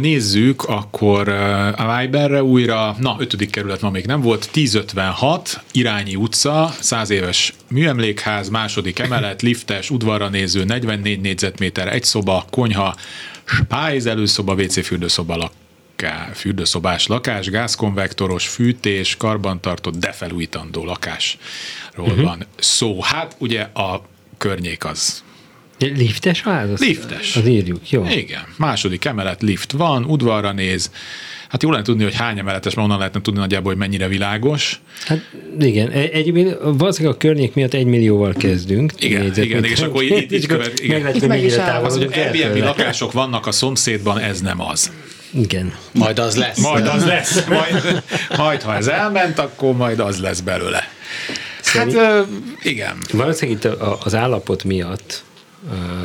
[0.00, 1.28] Nézzük akkor
[1.76, 7.54] a Viberre újra, na, ötödik kerület ma még nem volt, 1056, Irányi utca, 100 éves
[7.68, 12.94] műemlékház, második emelet, liftes, udvarra néző, 44 négyzetméter, egy szoba, konyha,
[13.44, 22.22] spájz, előszoba, WC fürdőszoba laká, fürdőszobás lakás, gázkonvektoros, fűtés, karbantartott, de felújítandó lakásról uh-huh.
[22.22, 23.02] van szó.
[23.02, 24.02] Hát ugye a
[24.38, 25.22] környék az
[25.80, 26.70] Liftes ház?
[26.70, 27.36] Az- Liftes.
[27.36, 28.06] Az írjuk, jó.
[28.10, 30.90] igen, második emelet lift van, udvarra néz,
[31.50, 34.80] Hát jó lenne tudni, hogy hány emeletes, mert onnan lehetne tudni nagyjából, hogy mennyire világos.
[35.06, 38.92] Hát igen, egy, egy, valószínűleg a környék miatt egy millióval kezdünk.
[38.98, 41.00] Igen, igen, igen és akkor így, így követ, igen.
[41.00, 44.90] Meglátjuk, mennyire távolodunk az, hogy Airbnb lakások vannak a szomszédban, ez nem az.
[45.30, 45.74] Igen.
[45.92, 46.58] Majd az lesz.
[46.58, 47.44] Majd az lesz.
[47.46, 48.02] Majd,
[48.36, 50.88] majd ha ez elment, akkor majd az lesz belőle.
[51.64, 52.26] Hát uh,
[52.62, 52.96] igen.
[53.12, 55.22] Valószínűleg itt az állapot miatt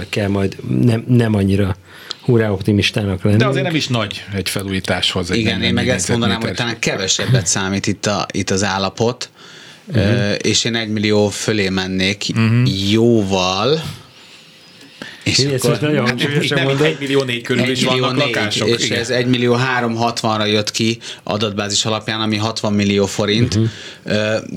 [0.10, 1.76] kell majd nem, nem annyira
[2.22, 3.38] hurrá optimistának lenni.
[3.38, 5.32] De azért nem is nagy egy felújításhoz.
[5.32, 6.50] Egy Igen, én meg ezt mondanám, méter.
[6.50, 9.30] hogy talán kevesebbet számít itt, a, itt az állapot,
[9.88, 10.36] uh-huh.
[10.42, 12.92] és én egy millió fölé mennék uh-huh.
[12.92, 13.84] jóval,
[15.26, 16.86] és Én akkor nagyon hangsúlyosan mondod.
[16.86, 18.68] 1 millió négy körül is vannak négy, lakások.
[18.68, 19.00] És igen.
[19.00, 23.56] ez 1 millió 360-ra jött ki adatbázis alapján, ami 60 millió forint.
[23.56, 23.70] Uh-huh.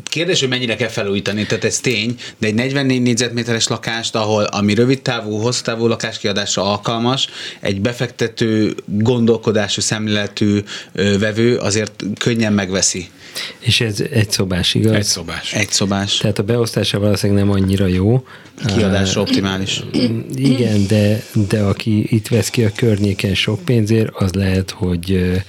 [0.02, 4.74] Kérdés, hogy mennyire kell felújítani, tehát ez tény, de egy 44 négyzetméteres lakást, ahol ami
[4.74, 7.28] rövid távú, hosszú távú lakáskiadásra alkalmas,
[7.60, 13.08] egy befektető, gondolkodású, szemléletű vevő azért könnyen megveszi.
[13.58, 14.92] És ez egy szobás, igaz?
[14.92, 15.52] Egy szobás.
[15.54, 16.16] Egy szobás.
[16.16, 18.24] Tehát a beosztása valószínűleg nem annyira jó.
[18.66, 19.82] Kiadásra optimális.
[20.34, 25.40] Igen, de, de aki itt vesz ki a környéken sok pénzért, az lehet, hogy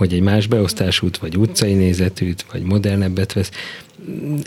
[0.00, 3.50] hogy egy más beosztásút, vagy utcai nézetűt, vagy modernebbet vesz.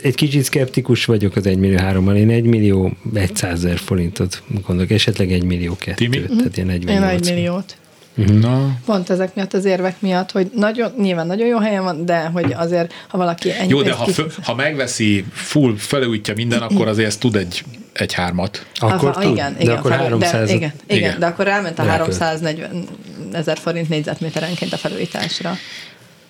[0.02, 2.92] Egy kicsit szkeptikus vagyok az 1 millió 3 én 1 millió
[3.34, 5.94] 100 ezer forintot gondolok, esetleg 1 millió 2.
[5.94, 6.22] Timi?
[6.22, 7.00] Tehát ilyen 1 millió.
[7.00, 7.76] Én 1 milliót.
[8.14, 8.78] Na.
[8.84, 12.52] Pont ezek miatt az érvek miatt, hogy nagyon, nyilván nagyon jó helyen van, de hogy
[12.52, 17.08] azért, ha valaki ennyi Jó, de ha, fő, ha megveszi, full felújítja minden, akkor azért
[17.08, 18.66] ez tud egy, egy hármat.
[18.74, 19.32] Akkor Aha, tud?
[19.32, 22.84] Igen, igen, de akkor 300 de, igen, igen, igen, de akkor elment a 340
[23.32, 25.56] ezer forint négyzetméterenként a felújításra.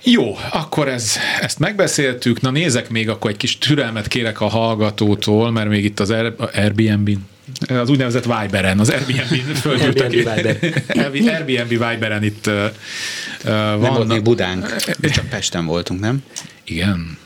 [0.03, 2.41] Jó, akkor ez, ezt megbeszéltük.
[2.41, 6.15] Na nézek még, akkor egy kis türelmet kérek a hallgatótól, mert még itt az
[6.55, 7.33] Airbnb-n
[7.69, 10.13] az úgynevezett Viberen, az Airbnb földültek.
[10.89, 12.55] Airbnb, Airbnb Viberen itt uh,
[13.45, 13.81] van.
[13.81, 16.23] Nem volt még Budánk, mi csak Pesten voltunk, nem?
[16.65, 17.19] Igen.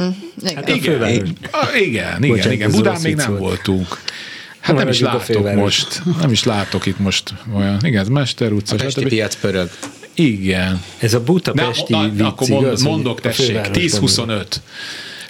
[0.00, 0.08] Mm,
[0.40, 0.54] igen.
[0.54, 1.36] Hát igen, igen,
[1.74, 2.70] igen, igen, igen.
[2.70, 3.98] Budán még nem voltunk.
[4.60, 8.74] Hát nem is látok most, nem is látok itt most olyan, igen, ez Mester utca.
[8.74, 9.70] A Pesti piac pörög.
[10.14, 10.82] Igen.
[10.98, 14.46] Ez a budapesti na, na, Akkor mond, mondok, tessék, 10-25.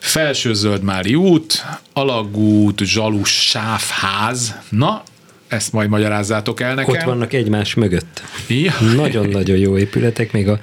[0.01, 4.55] Felső Zöldmári út, Alagút, Zsalus, Sávház.
[4.69, 5.03] Na,
[5.49, 6.95] ezt majd magyarázzátok el nekem.
[6.95, 8.23] Ott vannak egymás mögött.
[8.49, 8.73] Ja.
[8.97, 10.59] Nagyon-nagyon jó épületek, még a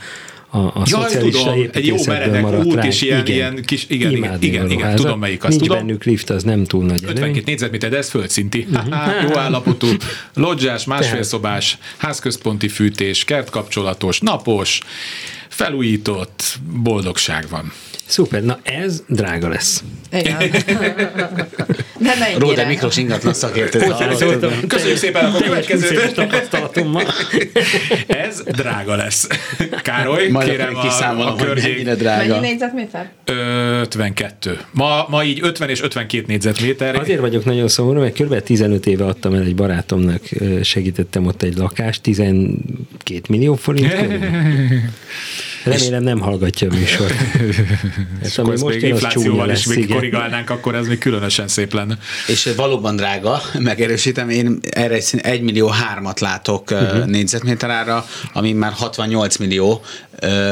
[0.56, 4.38] a, a Jaj, tudom, egy jó meredek út, és ilyen, igen, ilyen kis, igen, igen,
[4.40, 5.78] igen, igen, tudom melyik, azt Nincs tudom.
[5.78, 8.68] bennük lift, az nem túl nagy 52 négyzetméter, de ez földszinti.
[8.72, 9.30] Uh-huh.
[9.30, 9.88] jó állapotú,
[10.34, 14.80] lodzsás, másfélszobás, házközponti fűtés, kertkapcsolatos, napos,
[15.48, 17.72] felújított, boldogság van.
[18.06, 19.84] Szuper, na ez drága lesz.
[20.12, 20.38] Igen.
[22.00, 22.40] De mennyire?
[22.40, 23.80] Róde Miklós ingatlan szakértő.
[24.68, 27.04] Köszönjük szépen a következő tapasztalatommal.
[28.08, 29.28] Ez drága lesz.
[29.82, 31.90] Károly, Majd kérem a, a környék.
[31.90, 32.34] drága.
[32.34, 33.12] Mennyi négyzetméter?
[33.26, 34.60] 52.
[34.72, 36.96] Ma, ma így 50 és 52 négyzetméter.
[36.96, 38.40] Azért vagyok nagyon szomorú, mert kb.
[38.42, 40.22] 15 éve adtam el egy barátomnak,
[40.62, 43.96] segítettem ott egy lakást, 12 millió forint
[45.66, 47.12] Remélem nem hallgatja a műsor.
[48.26, 51.98] És ami most még inflációval is még korrigálnánk, akkor ez még különösen szép lenne.
[52.28, 57.06] És valóban drága, megerősítem, én erre egy 1 millió hármat látok uh-huh.
[57.06, 59.82] négyzetméter ára, ami már 68 millió.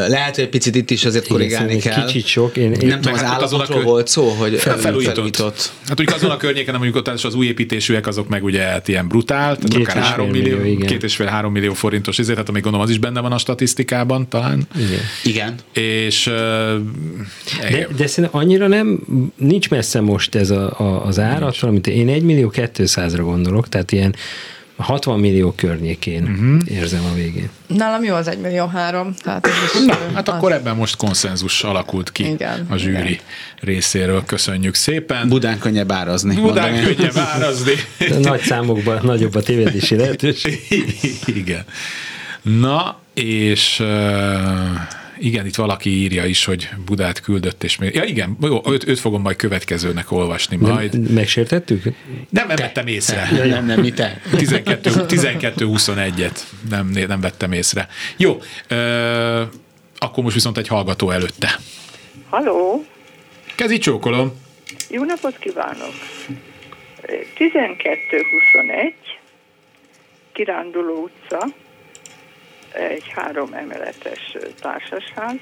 [0.08, 2.06] Lehet, hogy egy picit itt is azért korrigálni Igen, kell.
[2.06, 2.58] Kicsit sok.
[2.58, 3.86] Én, én nem tudom, az hát állapotról kör...
[3.86, 5.14] volt szó, hogy fel, felújított.
[5.14, 5.72] felújított.
[5.88, 9.08] Hát úgy azon a környéken, mondjuk ott az új építésűek, azok meg ugye hát ilyen
[9.08, 12.50] brutál, tehát két akár 3 millió, millió két és fél 3 millió forintos, ezért hát
[12.50, 14.68] amíg gondolom az is benne van a statisztikában talán.
[14.76, 15.03] Igen.
[15.24, 15.56] Igen.
[15.74, 16.34] És uh,
[17.70, 19.00] de, de szerintem annyira nem,
[19.36, 23.92] nincs messze most ez a, a, az árat, amit én 1 millió 200-ra gondolok, tehát
[23.92, 24.16] ilyen
[24.76, 26.78] 60 millió környékén uh-huh.
[26.80, 27.50] érzem a végén.
[27.68, 29.14] Nálam jó az 1 millió 3.
[29.24, 30.36] Tehát ez is, Na, hát az...
[30.36, 33.20] akkor ebben most konszenzus alakult ki igen, a zsűri igen.
[33.60, 34.24] részéről.
[34.26, 35.30] Köszönjük szépen.
[35.30, 36.36] Budán könnyebb árazni.
[36.36, 37.74] Budán könnyebb árazni.
[38.22, 40.60] Nagy számokban nagyobb a tévedési lehetőség.
[41.42, 41.64] igen.
[42.42, 43.88] Na, és uh,
[45.18, 47.96] igen, itt valaki írja is, hogy Budát küldött, és még...
[47.96, 51.00] Ja igen, jó, őt, őt fogom majd következőnek olvasni majd.
[51.02, 51.84] Nem, megsértettük?
[52.30, 53.30] Nem, nem vettem észre.
[53.36, 54.22] Ja, nem, nem, mi te?
[54.36, 57.88] 12, 12-21-et nem, nem vettem észre.
[58.18, 59.42] Jó, uh,
[59.98, 61.60] akkor most viszont egy hallgató előtte.
[62.30, 62.86] Halló!
[63.56, 64.42] Kezi csókolom!
[64.90, 65.94] Jó napot kívánok!
[67.38, 68.94] 12-21,
[70.32, 71.48] Kiránduló utca,
[72.74, 75.38] egy három emeletes társasház,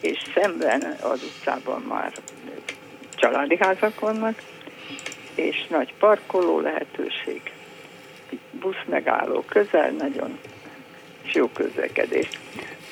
[0.00, 2.12] és szemben az utcában már
[3.16, 4.42] családi házak vannak,
[5.34, 7.40] és nagy parkoló lehetőség,
[8.60, 10.38] busz megálló közel, nagyon
[11.28, 12.28] és jó közlekedés.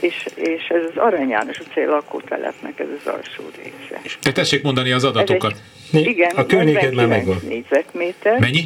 [0.00, 4.18] és, és ez az Arany János utcai lakótelepnek ez az alsó része.
[4.22, 5.62] Te tessék mondani az adatokat.
[5.92, 7.40] Egy, igen, a környéked már megvan.
[7.48, 8.38] négyzetméter.
[8.38, 8.64] Mennyi?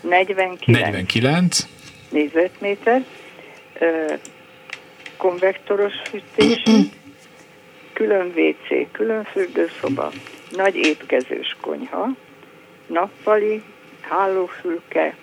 [0.00, 1.66] 49, 49.
[2.10, 3.04] négyzetméter.
[5.16, 6.80] Konvektoros fűtésű,
[7.92, 10.12] külön WC, külön fürdőszoba,
[10.50, 12.08] nagy étkezős konyha,
[12.86, 13.62] nappali,
[14.00, 15.16] hálófülke,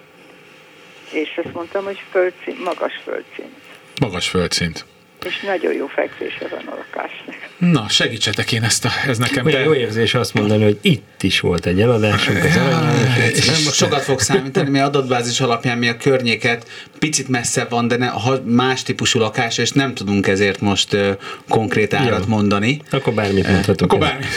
[1.12, 3.56] és azt mondtam, hogy földszint, magas földszint.
[4.00, 4.86] Magas földszint.
[5.26, 7.36] És nagyon jó fekvése van a lakásnak.
[7.58, 9.46] Na, segítsetek én ezt a, ez nekem.
[9.46, 13.32] Olyan jó érzés azt mondani, hogy itt is volt egy eladásunk az aranyános.
[13.32, 16.68] És sokat fog számítani, mert adatbázis alapján mi a környéket
[17.00, 18.12] picit messze van, de ne,
[18.44, 21.10] más típusú lakás, és nem tudunk ezért most uh,
[21.50, 22.26] konkrét árat Jó.
[22.36, 22.82] mondani.
[22.92, 23.94] Akkor bármit mondhatok.
[23.94, 24.28] Akkor bármit.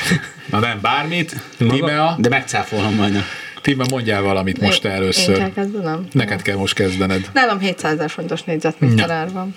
[0.51, 1.35] Na nem, bármit.
[1.59, 3.25] Maga- Tímea, De megcáfolom majd.
[3.65, 5.39] Tímea, mondjál valamit most te Én először.
[5.39, 6.07] kell kezdenem?
[6.13, 7.31] Neked kell most kezdened.
[7.33, 9.55] Nálam 700 ezer fontos négyzetméter van.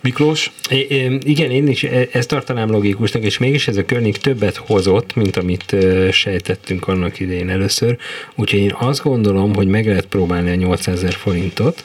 [0.00, 0.50] Miklós?
[0.70, 5.14] É, igen, én is e- ezt tartanám logikusnak, és mégis ez a környék többet hozott,
[5.14, 5.76] mint amit
[6.10, 7.96] sejtettünk annak idején először.
[8.34, 11.84] Úgyhogy én azt gondolom, hogy meg lehet próbálni a 800 ezer forintot,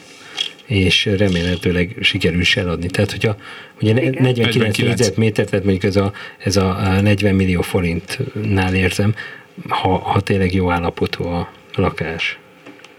[0.66, 2.88] és remélhetőleg sikerül is eladni.
[2.88, 3.36] Tehát, hogyha
[3.82, 4.78] ugye ne- 49, 49.
[4.78, 9.16] négyzetméter, tehát mondjuk ez a, ez a 40 millió forintnál érzem,
[9.68, 12.38] ha, ha tényleg jó állapotú a lakás.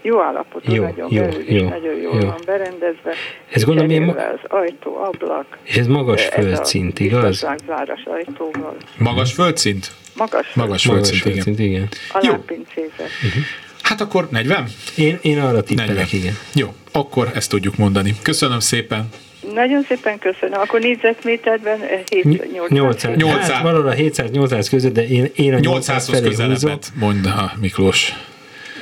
[0.03, 2.27] Jó állapotú, Jó, nagyon jó, belül is jó, nagyon jól jó.
[2.27, 3.13] van berendezve.
[3.53, 5.59] Ez gondolom én ma- az ajtó, ablak.
[5.63, 7.25] És ez magas ez földszint, igaz?
[7.29, 8.77] biztonságzáras ajtóval.
[8.99, 9.91] Magas földszint?
[10.17, 11.33] Magas, Magas Magas földszint, igen.
[11.33, 11.89] földszint, igen.
[12.13, 13.09] alápincézet.
[13.83, 14.65] Hát akkor 40?
[14.97, 15.65] Én, én arra 40.
[15.65, 16.35] tippelek, igen.
[16.55, 18.15] Jó, akkor ezt tudjuk mondani.
[18.23, 19.09] Köszönöm szépen.
[19.55, 20.61] Nagyon szépen köszönöm.
[20.61, 23.17] Akkor négyzetméterben eh, 7 800.
[23.17, 23.51] 800.
[23.51, 26.49] Hát valahol a 700-800 között, de én, én a 800 800-hoz felé húzom.
[26.49, 28.13] közelebbet, mondta Miklós.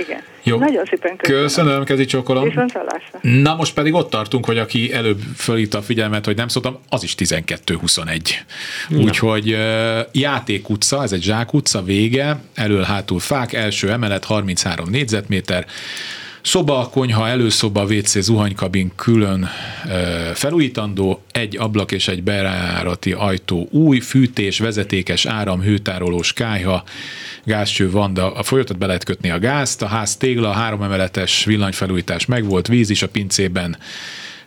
[0.07, 0.23] Igen.
[0.43, 0.59] Jó.
[0.59, 1.43] Nagyon szépen köszönöm.
[1.43, 2.45] Köszönöm, kezi csókolom.
[2.45, 3.19] Viszont hallásra.
[3.21, 7.03] Na most pedig ott tartunk, hogy aki előbb fölhívta a figyelmet, hogy nem szóltam, az
[7.03, 8.19] is 12-21.
[8.91, 9.59] Úgyhogy uh,
[10.13, 15.67] Játék utca, ez egy Zsák utca vége, elől-hátul fák, első emelet, 33 négyzetméter,
[16.43, 19.49] Szoba, konyha, előszoba, WC, zuhanykabin külön
[20.35, 26.85] felújítandó, egy ablak és egy bejárati ajtó új, fűtés, vezetékes áram, hőtárolós kályha,
[27.45, 31.45] gázcső van, de a folyótot be lehet kötni a gázt, a ház tégla, három emeletes
[31.45, 33.77] villanyfelújítás megvolt, víz is a pincében,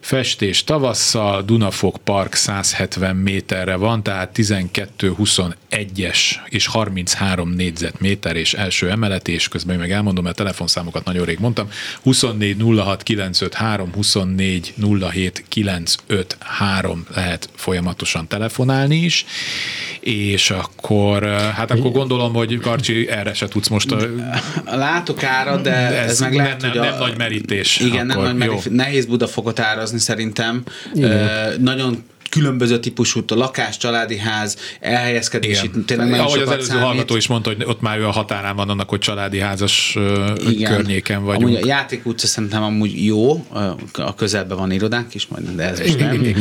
[0.05, 9.27] festés tavasszal, Dunafok Park 170 méterre van, tehát 12-21-es és 33 négyzetméter és első emelet,
[9.27, 11.69] és közben meg elmondom, mert a telefonszámokat nagyon rég mondtam,
[12.03, 14.73] 24 06 953, 24
[15.11, 19.25] 07 953 lehet folyamatosan telefonálni is,
[19.99, 24.07] és akkor, hát akkor gondolom, hogy Karcsi, erre se tudsz most a,
[24.65, 28.23] Látok ára, de, ez, ez meg lehet, nem- hogy a, nem nagy merítés Igen, akkor,
[28.23, 28.71] nem nagy merítés.
[28.71, 30.63] Nehéz Budafokot árazni szerintem.
[30.93, 31.61] Igen.
[31.61, 32.03] Nagyon
[32.35, 36.83] különböző típusú a lakás, családi ház, elhelyezkedés, itt tényleg nagyon Ahogy az előző számít.
[36.83, 40.33] hallgató is mondta, hogy ott már ő a határán van annak, hogy családi házas ö,
[40.63, 41.47] környéken vagyunk.
[41.47, 43.45] Amúgy a játék utca szerintem amúgy jó,
[43.93, 46.35] a közelben van irodánk is, majd, de ez most nem.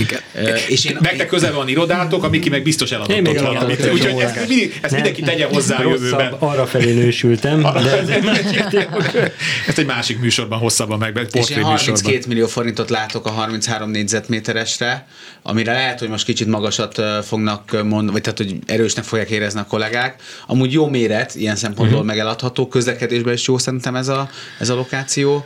[0.69, 3.91] És én, Nektek közel van irodátok, a Miki meg biztos eladott ott valamit.
[3.93, 6.33] Úgyhogy ezt, mindig, ezt mindenki tegye hozzá a jövőben.
[6.39, 9.33] Arra felé nősültem, de ez egy másik témakör.
[9.67, 11.77] Ezt egy másik műsorban hosszabban meg, portré műsorban.
[11.77, 15.07] 32 millió forintot látok a 33 négyzetméteresre,
[15.43, 19.67] amire lehet, hogy most kicsit magasat fognak mondani, vagy tehát, hogy erősnek fogják érezni a
[19.67, 20.23] kollégák.
[20.47, 22.07] Amúgy jó méret, ilyen szempontból uh-huh.
[22.07, 25.45] megeladható, közlekedésben is jó szerintem ez a, ez a lokáció.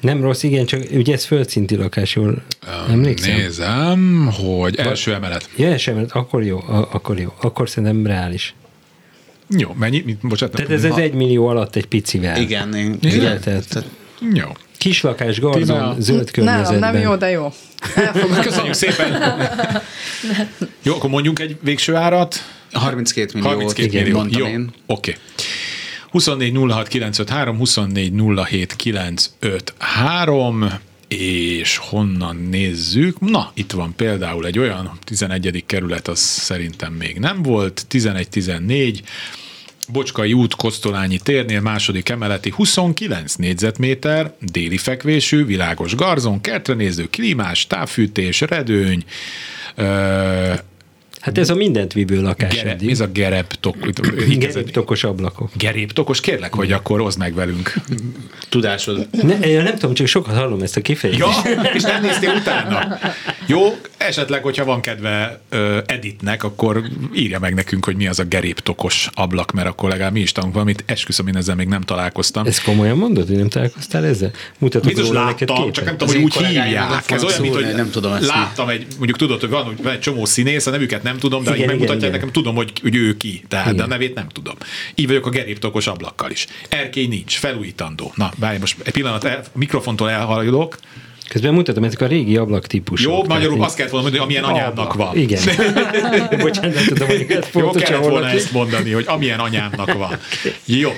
[0.00, 2.42] Nem rossz, igen, csak ugye ez földszinti lakás, jól
[2.88, 3.36] emlékszem?
[3.36, 5.48] Nézem, hogy első emelet.
[5.56, 7.32] Ja, sem, mert akkor jó, a- akkor jó.
[7.40, 8.54] Akkor szerintem reális.
[9.48, 10.16] Jó, mennyi?
[10.22, 10.54] Bocsánat.
[10.54, 12.40] Tehát ez az egy millió alatt egy picivel.
[12.40, 13.40] Igen, én, Igen, igen.
[13.40, 13.84] tehát
[14.32, 14.46] Jó.
[14.82, 16.92] Kislakás, garzon, zöld környezetben.
[16.92, 17.52] nem jó, de jó.
[17.94, 18.42] Elfogadom.
[18.42, 19.12] Köszönjük szépen.
[20.82, 22.44] Jó, akkor mondjunk egy végső árat.
[22.72, 24.16] 32 millió, 32 igen, millió.
[24.18, 24.70] mondtam Jó, én.
[24.86, 25.16] oké.
[26.10, 28.12] 24 06 953, 24
[28.48, 30.72] 07 953,
[31.08, 33.20] és honnan nézzük?
[33.20, 35.64] Na, itt van például egy olyan 11.
[35.66, 38.98] kerület, az szerintem még nem volt, 11-14,
[39.88, 47.66] Bocskai út, Kosztolányi térnél, második emeleti, 29 négyzetméter, déli fekvésű, világos garzon, kertre néző, klímás,
[47.66, 49.04] távfűtés, redőny,
[49.74, 50.52] ö,
[51.22, 52.90] Hát ez a mindent vívő lakás Gereb, eddig.
[52.90, 53.76] ez a gereb tok,
[54.38, 55.50] Geréptokos ablakok.
[55.54, 57.74] geréptokos, kérlek, hogy akkor oszd meg velünk.
[58.48, 59.08] Tudásod.
[59.22, 61.44] Ne, én nem tudom, csak sokat hallom ezt a kifejezést.
[61.44, 62.98] Ja, és nem néztél utána.
[63.46, 66.82] Jó, esetleg, hogyha van kedve ö, Editnek, akkor
[67.14, 70.54] írja meg nekünk, hogy mi az a geréptokos ablak, mert akkor legalább mi is tanulunk
[70.56, 70.82] valamit.
[70.86, 72.46] Esküszöm, én ezzel még nem találkoztam.
[72.46, 74.30] Ezt komolyan mondod, hogy nem találkoztál ezzel?
[74.58, 75.74] Mutatok Biztos róla neked láttam, képet?
[75.74, 77.10] csak nem tudom, Az hogy úgy hívják.
[77.10, 80.00] Ez olyan, mint hogy nem tudom ezt láttam egy, mondjuk tudod, hogy van, van egy
[80.00, 82.10] csomó színész, a nevüket nem tudom, de Igen, megmutatják igen.
[82.12, 83.76] nekem, tudom, hogy, hogy ő ki, tehát Igen.
[83.76, 84.54] de a nevét nem tudom.
[84.94, 86.46] Így vagyok a geréptokos ablakkal is.
[86.68, 88.12] Erkély nincs, felújítandó.
[88.14, 90.76] Na, várj, most egy pillanat, el, a mikrofontól elhajlok.
[91.28, 93.06] Közben mutatom, ezek a régi ablaktípusok.
[93.06, 95.16] Jó, Tehát magyarul így- azt kellett volna mondani, hogy amilyen anyámnak van.
[95.16, 95.42] Igen.
[96.38, 100.18] Bocsánat, nem tudom, hogy ezt Jó, kellett volna ezt mondani, hogy amilyen anyámnak van.
[100.64, 100.90] Jó.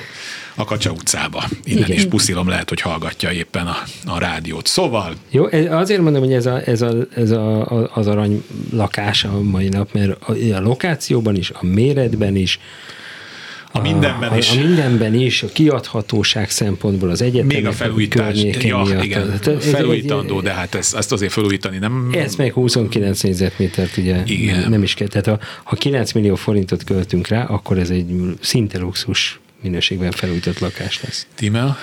[0.56, 1.44] A Kacsa utcába.
[1.64, 1.96] Innen Igen.
[1.96, 3.76] is puszilom lehet, hogy hallgatja éppen a,
[4.06, 4.66] a rádiót.
[4.66, 8.44] Szóval, Jó, ez- azért mondom, hogy ez, a, ez, a, ez a, a, az arany
[8.72, 12.58] lakás a mai nap, mert a, a lokációban is, a méretben is,
[13.72, 14.50] a mindenben a, is.
[14.50, 18.42] A mindenben is, a kiadhatóság szempontból az egyetemek Még a felújítás.
[18.42, 19.04] Ja, miatt.
[19.04, 22.10] igen, Tehát felújítandó, de hát ezt, ezt azért felújítani nem...
[22.12, 24.60] Ez meg 29 négyzetmétert ugye Igen.
[24.60, 25.08] nem, nem is kell.
[25.08, 28.06] Tehát ha, ha 9 millió forintot költünk rá, akkor ez egy
[28.40, 31.26] szinte luxus minőségben felújított lakás lesz.
[31.34, 31.76] Tímea?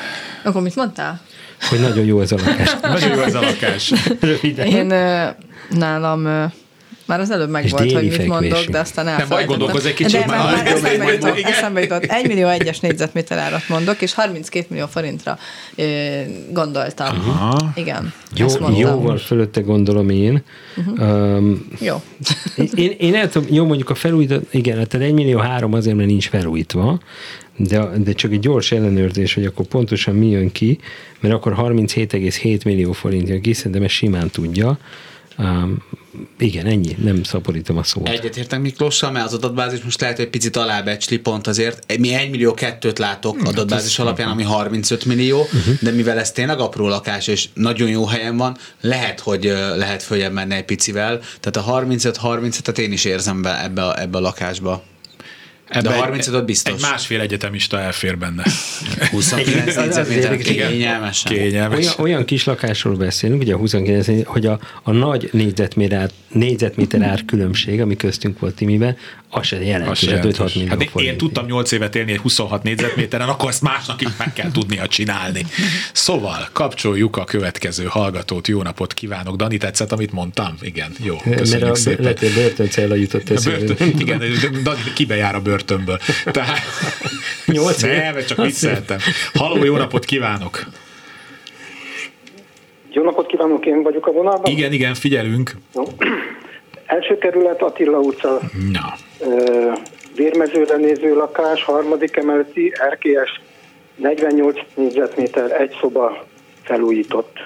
[0.43, 1.21] Akkor mit mondtál?
[1.69, 2.75] Hogy nagyon jó ez a lakás.
[2.81, 3.93] Nagyon jó ez a lakás.
[4.19, 4.67] Röviden.
[4.67, 4.93] Én
[5.69, 6.51] nálam
[7.05, 8.71] már az előbb megvolt, hogy mit mondok, fekvésű.
[8.71, 9.57] de aztán Nem baj, elfelejtettem.
[9.57, 12.03] gondolkozz egy kicsit, De már már, eszembe jutott, eszembe jutott.
[12.03, 15.37] 1 millió egyes négyzetméter árat mondok, és 32 millió forintra
[15.75, 15.83] ö,
[16.51, 17.07] gondoltam.
[17.07, 17.71] Aha.
[17.75, 18.13] Igen.
[18.35, 20.43] Jó, jóval fölötte gondolom én.
[20.97, 22.01] Um, Jó.
[22.73, 26.07] én, én el tudom, jó mondjuk a felújított, igen, hát 1 millió három azért, mert
[26.07, 26.99] nincs felújítva,
[27.67, 30.79] de, de csak egy gyors ellenőrzés, hogy akkor pontosan mi jön ki,
[31.19, 34.79] mert akkor 37,7 millió forint jön ki, szerintem ezt simán tudja.
[35.37, 35.83] Um,
[36.37, 38.09] igen, ennyi, nem szaporítom a szót.
[38.09, 41.97] Egyetértek Miklóssal, mert az adatbázis most lehet, hogy picit alábecsli pont azért.
[41.99, 45.75] Mi 1 millió kettőt látok Hmm, adatbázis hát alapján, ami 35 millió, Uh-huh.
[45.81, 49.43] de mivel ez tényleg apró lakás, és nagyon jó helyen van, lehet, hogy
[49.75, 51.19] lehet följebb menni egy picivel.
[51.39, 54.83] Tehát a 35-35-et én is érzem be ebbe a, ebbe a lakásba.
[55.71, 56.73] Ebbe de egy- 35 biztos.
[56.73, 58.43] Egy másfél egyetemista elfér benne.
[59.11, 60.37] 29 Az- az négyzetméter
[60.69, 61.33] kényelmesen.
[61.33, 61.77] Kényelmes.
[61.79, 67.25] Olyan, olyan kis lakásról beszélünk, ugye a 29, hogy a, a nagy négyzetméter, négyzetméter ár
[67.25, 68.97] különbség, ami köztünk volt Timiben,
[69.29, 70.53] az se jelentős, Az se 5-6 jelentős.
[70.53, 71.17] millió Hát én, én forint.
[71.17, 75.45] tudtam 8 évet élni egy 26 négyzetméteren, akkor ezt másnak is meg kell tudnia csinálni.
[75.93, 78.47] Szóval kapcsoljuk a következő hallgatót.
[78.47, 79.35] Jó napot kívánok.
[79.35, 80.55] Dani, tetszett, amit mondtam?
[80.61, 81.15] Igen, jó.
[81.25, 82.03] Mert Köszönjük a, szépen.
[82.03, 83.59] lehet, hogy börtöncella jutott A eszembe.
[83.65, 84.21] börtön, igen,
[84.63, 85.97] Dani kibe jár a börtönből.
[86.31, 86.59] Tehát,
[87.45, 88.25] Nyolc év?
[88.25, 88.97] csak vicceltem.
[89.33, 90.63] Haló, jó napot kívánok!
[92.93, 94.51] Jó napot kívánok, én vagyok a vonalban.
[94.51, 95.51] Igen, igen, figyelünk.
[95.75, 95.83] Jó.
[96.85, 98.39] Első kerület Attila utca,
[98.71, 99.71] Na, ö,
[100.15, 103.41] vérmezőre néző lakás, harmadik emeleti, erkélyes,
[103.95, 106.25] 48 négyzetméter, egy szoba
[106.63, 107.37] felújított.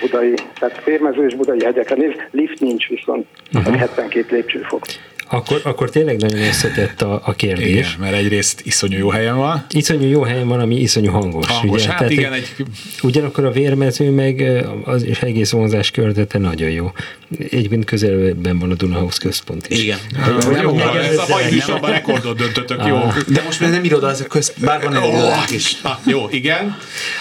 [0.00, 3.76] Budai, tehát vérmező és budai hegyeken néz, lift nincs viszont, uh-huh.
[3.76, 4.82] 72 lépcsőfok.
[5.28, 7.68] Akkor, akkor tényleg nagyon összetett a, a kérdés.
[7.68, 9.66] igen, mert egyrészt iszonyú jó helyen van.
[9.70, 11.46] Iszonyú jó helyen van, ami iszonyú hangos.
[11.46, 11.92] Hangos, ugye?
[11.92, 12.54] hát igen, egy...
[13.02, 16.92] Ugyanakkor a vérmező meg az és egész vonzás kördete nagyon jó.
[17.38, 19.82] Egyébként közelben van a Dunahouse központ is.
[19.82, 19.98] Igen.
[20.26, 22.96] Jó, Nem jó, akarok- ez a mai műsorban rekordot döntötök, jó.
[23.28, 25.76] De most már nem iroda, ez a köz, bár van egy irodánk is.
[25.82, 26.76] Ah, jó, igen.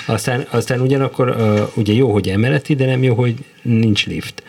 [0.05, 4.43] Aztán, aztán ugyanakkor uh, ugye jó, hogy emeleti, de nem jó, hogy nincs lift.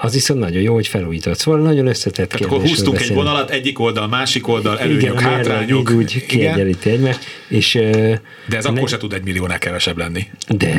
[0.00, 1.38] Az viszont nagyon jó, hogy felújított.
[1.38, 5.20] Szóval nagyon összetett Tehát akkor húztunk egy vonalat, egyik oldal, másik oldal, előnyök, Igen, a
[5.20, 5.90] hátrányok.
[5.90, 7.18] így úgy kiegyenlíti egymást.
[7.48, 7.72] És,
[8.48, 10.26] De ez akkor se tud egy milliónál kevesebb lenni.
[10.48, 10.74] De.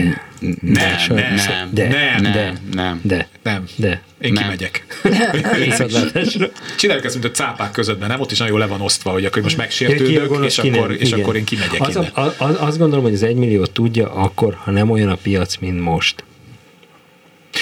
[0.61, 2.99] Nem, nem, de, nem, de, nem, nem.
[3.03, 3.63] de, Nem.
[3.75, 4.01] de.
[4.21, 4.43] Én Nem.
[4.43, 4.85] kimegyek.
[6.79, 8.19] Csináljuk ezt, mint a cápák közöttben, nem?
[8.19, 10.09] Ott is nagyon le van osztva, hogy akkor most a megsértődök,
[10.45, 10.73] és, nem.
[10.73, 11.19] akkor, és Igen.
[11.19, 12.09] akkor én kimegyek az, innen.
[12.13, 15.79] a, az, azt gondolom, hogy az egymilliót tudja akkor, ha nem olyan a piac, mint
[15.79, 16.23] most.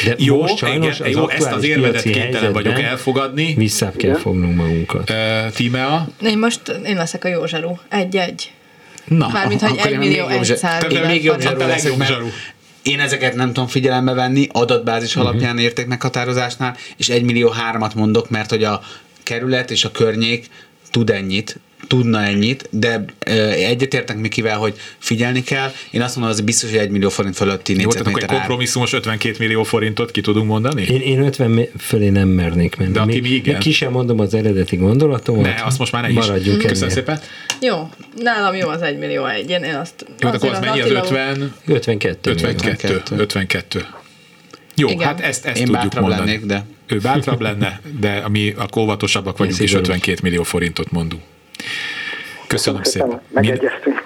[0.06, 3.54] De Jó, most sajnos igen, jó, ezt az érvedet kénytelen vagyok elfogadni.
[3.58, 5.10] Visszább kell fognunk magunkat.
[5.10, 6.08] Uh, Tímea?
[6.22, 7.76] Én most, én leszek a jó zsaru.
[7.90, 8.52] Egy-egy.
[9.06, 11.58] Na, Mármint, hogy akkor 1 én millió még jobb zsar- 100 Te még jobb zsaru
[11.58, 12.34] leszek, legjobb mert.
[12.82, 15.26] Én ezeket nem tudom figyelembe venni, adatbázis Mhm.
[15.26, 18.82] alapján érték meghatározásnál, és 1 millió hármat mondok, mert hogy a
[19.24, 20.46] kerület és a környék
[20.92, 23.06] tud ennyit, tudna ennyit, de
[23.56, 25.72] egyetértek Mikivel, hogy figyelni kell.
[25.92, 28.38] Én azt mondom, az biztos, hogy 1 millió forint fölötti Jó, tehát akkor egy négyzetméter
[28.38, 30.82] kompromisszumos 52 millió forintot ki tudunk mondani?
[30.84, 32.92] Én, én 50 me- fölé nem mernék menni.
[32.92, 33.60] De a Még- igen.
[33.60, 35.44] Ki sem mondom az eredeti gondolatomat.
[35.44, 36.16] Ne, azt most már ne is.
[36.16, 36.96] Maradjunk Köszönöm ennél.
[36.96, 37.20] szépen.
[37.62, 39.50] Jó, nálam jó az 1 millió egy.
[39.50, 40.06] Én, én azt...
[40.20, 41.54] Jó, hát akkor az mennyi az Attila- 50?
[41.66, 42.30] 52.
[42.30, 42.94] 52.
[42.94, 43.22] 52.
[43.22, 43.86] 52.
[44.76, 45.08] Jó, Igen.
[45.08, 46.26] hát ezt, ezt Én tudjuk mondani.
[46.26, 51.22] lennék, de ő bátrabb lenne, de mi a óvatosabbak vagyunk, és 52 millió forintot mondunk.
[52.48, 53.22] Köszönöm szépen.
[53.34, 54.02] Megegyeztünk.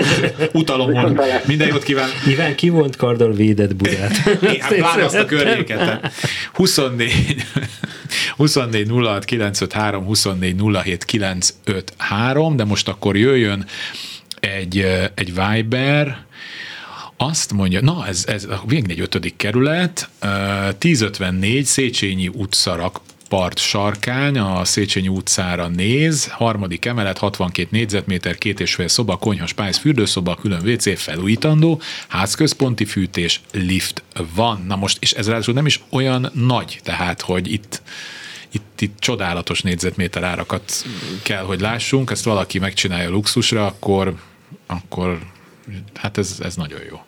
[0.52, 1.22] Utalom volna.
[1.46, 2.08] Minden jót kíván.
[2.26, 4.26] Iván kivont karddal védett Budát.
[4.52, 6.12] Én, hát pláne azt a környéket.
[6.52, 7.44] 24
[8.36, 13.66] 24 06 953, 24 07 953, de most akkor jöjjön
[14.40, 14.78] egy,
[15.14, 16.24] egy Viber,
[17.16, 19.32] azt mondja, na ez, ez a Végnegy 5.
[19.36, 20.08] kerület,
[20.78, 22.76] 1054 Széchenyi utca
[23.30, 29.46] part sarkány, a Széchenyi utcára néz, harmadik emelet, 62 négyzetméter, két és fél szoba, konyha,
[29.46, 34.02] spájz, fürdőszoba, külön WC, felújítandó, házközponti fűtés, lift
[34.34, 34.64] van.
[34.66, 37.82] Na most, és ez ráadásul nem is olyan nagy, tehát, hogy itt
[38.52, 40.72] itt, itt csodálatos négyzetméter árakat
[41.22, 44.14] kell, hogy lássunk, ezt valaki megcsinálja luxusra, akkor,
[44.66, 45.18] akkor
[45.94, 47.04] hát ez, ez nagyon jó.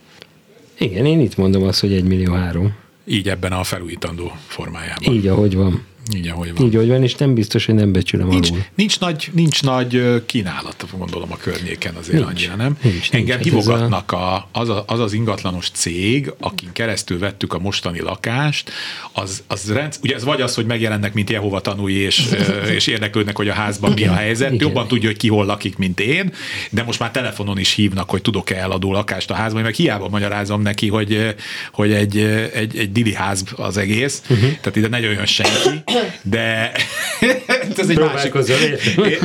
[0.78, 2.74] Igen, én itt mondom azt, hogy egy millió három.
[3.04, 5.14] Így ebben a felújítandó formájában.
[5.14, 5.90] Így, ahogy van.
[6.14, 6.66] Így, ahogy van.
[6.66, 8.64] Így, ahogy van, és nem biztos, hogy nem becsülöm nincs, alul.
[8.74, 12.76] Nincs nagy, nincs nagy kínálat, gondolom a környéken azért nincs, annyira, nem?
[12.82, 17.58] Nincs, Engem nincs, hívogatnak a, az, a, az az ingatlanos cég, akin keresztül vettük a
[17.58, 18.70] mostani lakást,
[19.12, 22.28] az, az rend, ugye ez vagy az, hogy megjelennek, mint Jehova tanúi, és,
[22.76, 24.66] és érdeklődnek, hogy a házban mi a helyzet, Igen.
[24.66, 26.32] jobban tudja, hogy ki hol lakik, mint én,
[26.70, 30.62] de most már telefonon is hívnak, hogy tudok-e eladó lakást a házban, meg hiába magyarázom
[30.62, 31.34] neki, hogy,
[31.72, 32.18] hogy egy,
[32.54, 34.40] egy, egy dili ház az egész, uh-huh.
[34.40, 35.82] tehát ide ne jöjjön senki,
[36.22, 36.72] de
[37.76, 38.32] ez egy másik.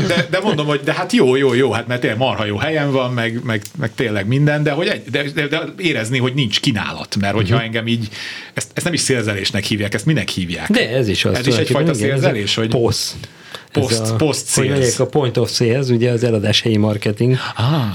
[0.07, 2.91] De, de, mondom, hogy de hát jó, jó, jó, hát mert tényleg marha jó helyen
[2.91, 6.59] van, meg, meg, meg tényleg minden, de hogy egy, de, de, de, érezni, hogy nincs
[6.59, 7.67] kínálat, mert hogyha uh-huh.
[7.67, 8.07] engem így,
[8.53, 10.71] ezt, ezt nem is szélzelésnek hívják, ezt minek hívják?
[10.71, 11.37] De ez is az.
[11.37, 12.67] Ez is egyfajta szélzelés, hogy...
[12.67, 13.15] Posz.
[13.71, 17.37] Post, a, post hogy a point of sales, ugye az eladás helyi marketing.
[17.55, 17.85] Ah.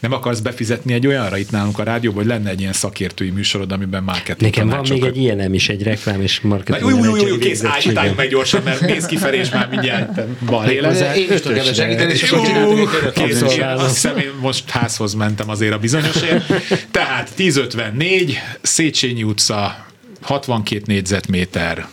[0.00, 3.72] Nem akarsz befizetni egy olyanra itt nálunk a rádióban, hogy lenne egy ilyen szakértői műsorod,
[3.72, 6.90] amiben marketing Nekem van még egy ilyen is, egy reklám és marketing.
[6.90, 10.78] Jó, jó, jó, jó, kész, álljunk meg gyorsan, mert néz kifelé, és már mindjárt balé
[10.78, 11.16] lesz.
[11.16, 15.78] Én is tudok segíteni, és akkor Kész, azt hiszem, én most házhoz mentem azért a
[15.78, 16.52] bizonyosért.
[16.90, 19.86] Tehát 1054, Széchenyi utca,
[20.20, 21.86] 62 négyzetméter.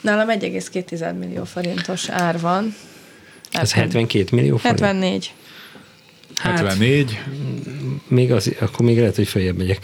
[0.00, 2.74] Nálam 1,2 millió forintos ár van.
[3.50, 4.80] Ez 72 millió forint?
[4.80, 5.32] 74.
[6.42, 7.18] Hát, 74.
[8.08, 9.78] Még az, akkor még lehet, hogy följebb megyek.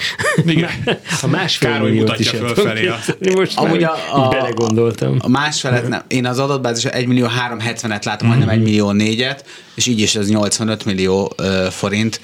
[0.46, 0.70] Igen.
[1.22, 2.86] A másfél Károly milliót is fölfelé.
[2.86, 2.98] A...
[3.34, 5.16] Most Amúgy a, a, belegondoltam.
[5.20, 6.02] A másfelet nem.
[6.09, 8.36] Én az adatbázis 1 millió 370-et látom, mm-hmm.
[8.36, 9.40] majdnem 1 millió 4-et,
[9.74, 12.20] és így is ez 85 millió uh, forint.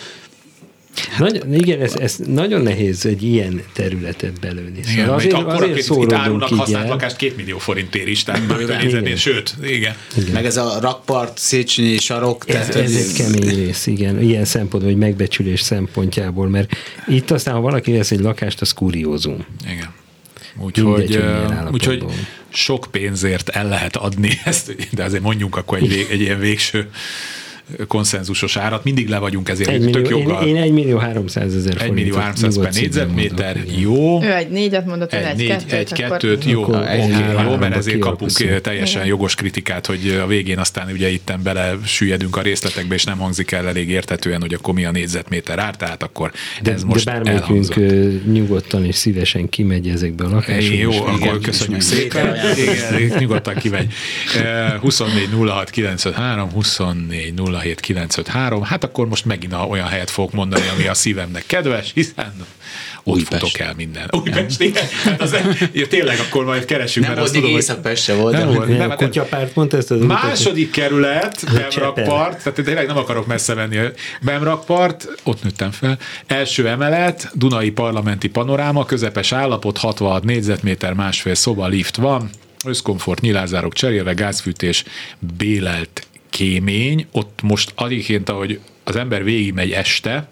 [1.10, 4.82] Hát, Nagy, igen, ez, ez nagyon nehéz egy ilyen területet belőni.
[4.82, 9.16] Szóval igen, azért, akkor azért itt árulnak használt lakást két millió forintért is, tehát igen.
[9.16, 9.94] sőt, igen.
[10.16, 10.32] igen.
[10.32, 12.44] Meg ez a rakpart, Széchenyi sarok.
[12.48, 14.22] Ez, tehát ez, ez egy kemény rész, igen.
[14.22, 16.76] Ilyen szempontból, hogy megbecsülés szempontjából, mert
[17.06, 19.44] itt aztán, ha valaki vesz egy lakást, az kuriózum.
[19.70, 19.92] Igen.
[20.58, 21.20] Úgyhogy,
[21.72, 22.04] úgyhogy
[22.48, 26.90] sok pénzért el lehet adni ezt, de azért mondjunk akkor egy, vég, egy ilyen végső
[27.88, 30.46] konszenzusos árat, mindig le vagyunk ezért egy millió, tök joggal.
[30.46, 34.22] Én, én 1 millió 300 ezer 1 millió 300 per négyzetméter, jó.
[34.22, 37.56] Ő egy négyet mondott, egy, egy, négy, kettőt, egy kettőt, jó, akkor egy, okay, jó,
[37.56, 39.06] mert ezért kapunk teljesen Igen.
[39.06, 43.50] jogos kritikát, hogy a végén aztán ugye itten bele süllyedünk a részletekbe, és nem hangzik
[43.50, 47.12] el elég értetően, hogy akkor mi a négyzetméter ár, tehát akkor de, ez most De
[47.12, 47.74] bármelyikünk
[48.32, 50.76] nyugodtan és szívesen kimegy ezekbe a lakásokba.
[50.76, 52.36] Jó, akkor köszönjük szépen.
[52.56, 53.92] Igen, nyugodtan kimegy.
[54.80, 60.86] 24 06 953, 24 07 953, hát akkor most megint olyan helyet fogok mondani, ami
[60.86, 62.32] a szívemnek kedves, hiszen
[63.04, 63.42] ott Újpest.
[63.42, 64.08] futok el minden.
[64.10, 64.84] Újpest, igen.
[65.04, 65.36] Hát az,
[65.88, 67.52] tényleg akkor majd keresünk, nem mert azt tudom,
[67.82, 67.96] hogy...
[67.96, 68.36] se volt.
[68.36, 73.54] Nem, volt, nem, kutyapárt mondta ezt az Második kerület, Bemrakpart, tehát tényleg nem akarok messze
[73.54, 73.78] venni.
[74.22, 75.98] Bemrakpart, ott nőttem fel.
[76.26, 82.30] Első emelet, Dunai Parlamenti Panoráma, közepes állapot, 66 négyzetméter, másfél szoba, lift van,
[82.64, 84.84] összkomfort, nyilázárok cserélve, gázfűtés,
[85.36, 90.28] bélelt kémény, ott most aligként, ahogy az ember végigmegy este,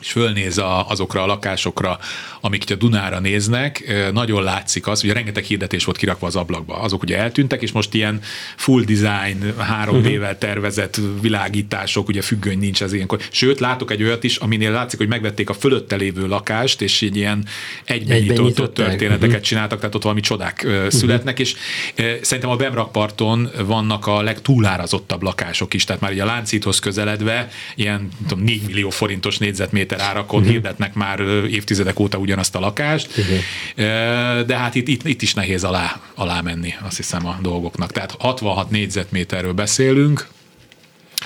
[0.00, 1.98] és fölnéz a, azokra a lakásokra,
[2.40, 6.74] amik itt a Dunára néznek, nagyon látszik az, hogy rengeteg hirdetés volt kirakva az ablakba.
[6.74, 8.20] Azok ugye eltűntek, és most ilyen
[8.56, 13.20] full design, 3D-vel tervezett világítások, ugye függöny nincs ez ilyenkor.
[13.30, 17.16] Sőt, látok egy olyat is, aminél látszik, hogy megvették a fölötte lévő lakást, és így
[17.16, 17.46] ilyen
[17.84, 19.40] egyben történeteket uh-huh.
[19.40, 21.54] csináltak, tehát ott valami csodák uh, születnek, és
[22.20, 28.08] szerintem a Bemrakparton vannak a legtúlárazottabb lakások is, tehát már így a Láncíthoz közeledve ilyen
[28.28, 30.52] tudom, 4 millió forintos négyzetméter árakon uh-huh.
[30.52, 31.20] hirdetnek már
[31.50, 34.46] évtizedek óta ugyanazt a lakást, uh-huh.
[34.46, 37.92] de hát itt, itt, itt is nehéz alá, alá menni, azt hiszem a dolgoknak.
[37.92, 40.28] Tehát 66 négyzetméterről beszélünk,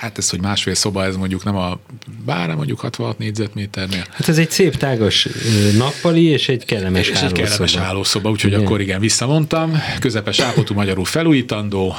[0.04, 1.78] hát ez, hogy másfél szoba, ez mondjuk nem a
[2.24, 4.04] bár mondjuk 66 négyzetméternél.
[4.10, 5.28] Hát ez egy szép tágas
[5.76, 8.64] nappali és egy kellemes És egy kellemes hálószoba, úgyhogy Igen.
[8.64, 9.82] akkor igen, visszamondtam.
[10.00, 11.94] Közepes ápotú magyarul felújítandó,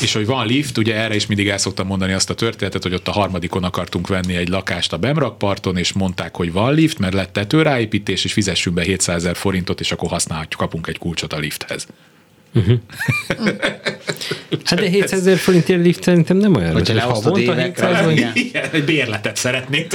[0.00, 2.94] és hogy van lift, ugye erre is mindig el szoktam mondani azt a történetet, hogy
[2.94, 7.14] ott a harmadikon akartunk venni egy lakást a Bemrakparton, és mondták, hogy van lift, mert
[7.14, 11.38] lett tetőráépítés, és fizessünk be 700 ezer forintot, és akkor használhatjuk, kapunk egy kulcsot a
[11.38, 11.86] lifthez.
[14.64, 16.78] Hát de 700 ezer forintért lift szerintem nem olyan rossz.
[16.88, 18.30] Hogyha hogy leosztod évekre, 700 vagy- igen.
[18.34, 19.92] Igen, egy bérletet szeretnék.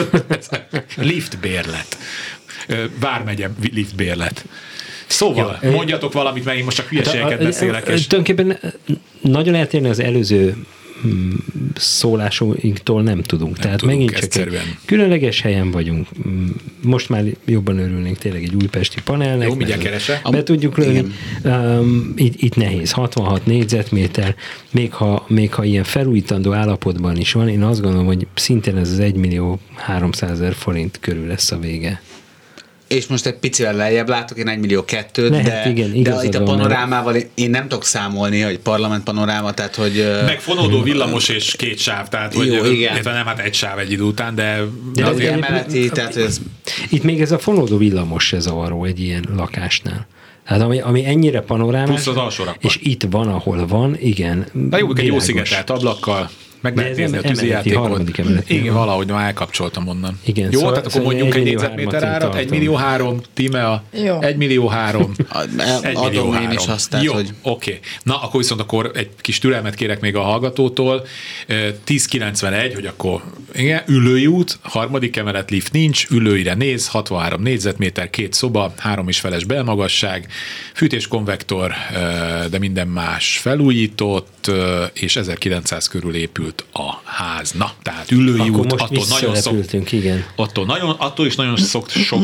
[0.97, 1.97] lift bérlet.
[2.99, 4.45] Vármegye lift bérlet.
[5.07, 7.87] Szóval, Jó, mondjatok valamit, mert én most csak hülyeségeket Hát a- a- beszélek.
[7.87, 8.07] És...
[8.07, 8.59] Tulajdonképpen
[9.21, 10.55] nagyon eltérni az előző
[11.75, 13.57] szólásunktól nem tudunk.
[13.57, 16.07] Tehát tudunk, megint csak egy különleges helyen vagyunk.
[16.27, 16.47] Mm,
[16.81, 19.47] Most már jobban örülnénk tényleg egy újpesti panelnek.
[19.47, 20.29] Jó, mindjárt meg keresek.
[20.29, 21.05] Be tudjuk lőni.
[21.43, 24.35] Um, itt, itt nehéz, 66 négyzetméter,
[24.71, 28.91] még ha, még ha ilyen felújítandó állapotban is van, én azt gondolom, hogy szintén ez
[28.91, 32.01] az 1 millió 300 ezer forint körül lesz a vége.
[32.87, 36.35] És most egy picivel lejjebb látok, én 1 millió kettőt, Lehet, de, igen, de itt
[36.35, 40.07] a panorámával én- én nem tudok számolni, hogy parlament panoráma, tehát hogy...
[40.25, 42.93] Meg fonódó villamos és két sáv, tehát hogy Jó, igen.
[42.93, 44.57] illetve nem hát egy sáv egy idő után, de,
[44.93, 46.39] de de az azért emeleti, tehát hogy ez
[46.89, 50.07] Itt még ez a fonódó villamos se zavaró egy ilyen lakásnál.
[50.43, 54.45] Hát ami, ami ennyire panorámás, Plusz az alsó és itt van, ahol van, igen.
[54.53, 56.29] De jó, egy jó szigetelt ablakkal,
[56.61, 58.01] meg lehet ez nézni a tűzijátékot.
[58.47, 60.19] Igen, valahogy már elkapcsoltam onnan.
[60.25, 64.21] Igen, jó, szóval- tehát akkor mondjuk egy négyzetméter árat, egy millió három, tíme a Jó.
[64.21, 65.11] egy millió három.
[65.29, 66.51] adom Egy millió én három.
[66.51, 67.79] is azt, tehát, Jó, hogy- oké.
[68.03, 71.05] Na, akkor viszont akkor egy kis türelmet kérek még a hallgatótól.
[71.47, 73.21] Ö, 1091, hogy akkor
[73.53, 79.19] igen, ülői út, harmadik emelet, lift nincs, ülőire néz, 63 négyzetméter, két szoba, három és
[79.19, 80.27] feles belmagasság,
[80.73, 81.97] fűtéskonvektor, ö,
[82.49, 84.51] de minden más felújított,
[84.93, 86.15] és 1900 körül
[86.45, 87.51] épült a ház.
[87.51, 90.25] Na, tehát ülői Akkor út, most attól nagyon szok, igen.
[90.35, 92.19] attól, nagyon, attól is nagyon szok, sok,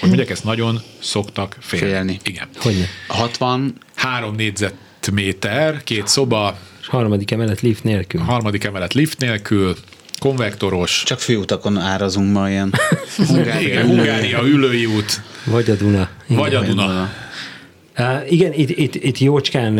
[0.00, 1.86] hogy mondják ezt, nagyon szoktak félni.
[1.86, 2.20] Félni.
[2.24, 2.48] Igen.
[2.56, 2.84] Hogyne.
[3.08, 8.20] 60, Három négyzetméter, két szoba, Harmadik emelet lift nélkül.
[8.20, 9.76] harmadik emelet lift nélkül,
[10.18, 12.74] konvektoros, csak főutakon árazunk ma ilyen.
[13.16, 16.08] Hungária, Hungária, ülői út, Vagy a Duna.
[16.28, 16.42] Igen.
[16.42, 17.10] vagy a Duna.
[17.98, 19.72] Uh, igen, itt, itt, itt jócskán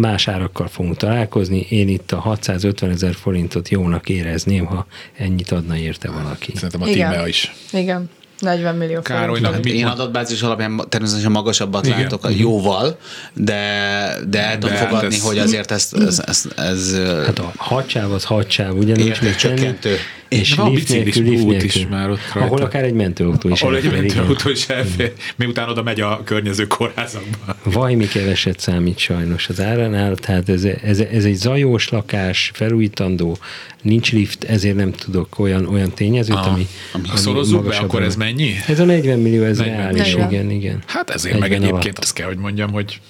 [0.00, 1.66] más árakkal fogunk találkozni.
[1.70, 4.86] Én itt a 650 ezer forintot jónak érezném, ha
[5.16, 6.52] ennyit adna érte valaki.
[6.54, 7.10] Szerintem a Igen.
[7.10, 7.54] Tímea is.
[7.72, 9.64] Igen, 40 millió Károlynak forint.
[9.64, 9.98] mit Én mond?
[9.98, 12.00] adatbázis alapján természetesen magasabbat Igen.
[12.00, 12.98] látok a jóval,
[13.34, 17.52] de, de el tudom hát fogadni, ez- hogy azért ez, ez, ez, ez Hát a
[17.56, 19.96] hadsáv az hadsáv, mit tenni, csökkentő.
[20.28, 21.64] És Van biciklis út nélkül.
[21.64, 22.48] is már ott rajta.
[22.48, 26.20] Ahol akár egy mentőautó is Ahol egy elfér, mentőautó is elfér, miután oda megy a
[26.24, 27.56] környező kórházakba.
[27.62, 33.38] Vajmi keveset számít sajnos az áranál, tehát ez, ez, ez egy zajós lakás, felújítandó,
[33.82, 38.16] nincs lift, ezért nem tudok olyan, olyan tényezőt, Ah, ami, ami Szorozzuk be, akkor ez
[38.16, 38.54] mennyi?
[38.66, 40.26] Ez a 40 millió, ez 40 reális, millió.
[40.30, 40.82] igen, igen.
[40.86, 41.98] Hát ezért meg 40 egyébként alatt.
[42.04, 43.00] azt kell, hogy mondjam, hogy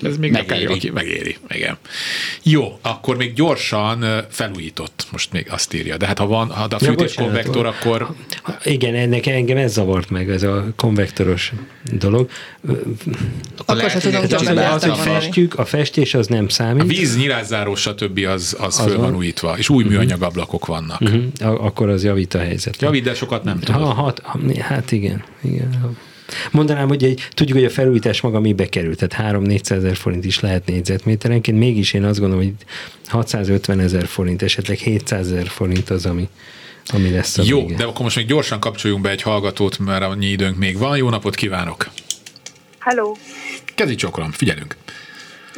[0.00, 0.64] hogy ez még Megéri.
[0.64, 1.36] Akár, megéri.
[1.48, 1.76] Igen.
[2.42, 5.96] Jó, akkor még gyorsan felújított, most még azt írja.
[5.96, 7.74] De hát ha van, ha a Ja, fűtéskonvektor, bocsánat.
[7.80, 8.14] akkor
[8.64, 11.52] Igen, ennek engem ez zavart meg, ez a konvektoros
[11.92, 12.30] dolog.
[13.56, 16.86] Akkor lehet, se hogy tudom tudom, Az, hogy festjük, a festés az nem a számít.
[16.86, 18.18] víz, nyilázzáró, stb.
[18.28, 21.00] az, az, Az föl van újítva, és új műanyag ablakok vannak.
[21.00, 21.24] Uh-huh.
[21.64, 22.80] Akkor az javít a helyzet.
[22.80, 23.92] Javít, de sokat nem Ha, tudod.
[23.92, 24.22] hat,
[24.60, 25.96] hát igen, igen.
[26.50, 30.40] Mondanám, hogy egy, tudjuk, hogy a felújítás maga mibe kerül, tehát 3-400 ezer forint is
[30.40, 32.54] lehet négyzetméterenként, mégis én azt gondolom, hogy
[33.06, 36.28] 650 ezer forint, esetleg 700 ezer forint az, ami,
[36.86, 37.76] ami lesz a Jó, vége.
[37.76, 40.96] de akkor most még gyorsan kapcsoljunk be egy hallgatót, mert annyi időnk még van.
[40.96, 41.90] Jó napot kívánok!
[42.78, 43.12] Hello!
[43.74, 44.76] Kezi csokolom, figyelünk!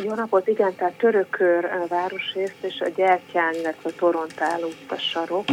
[0.02, 5.44] Jó napot, igen, tehát Törökör városrészt és a Gyertyány, illetve a Torontál út a sarok.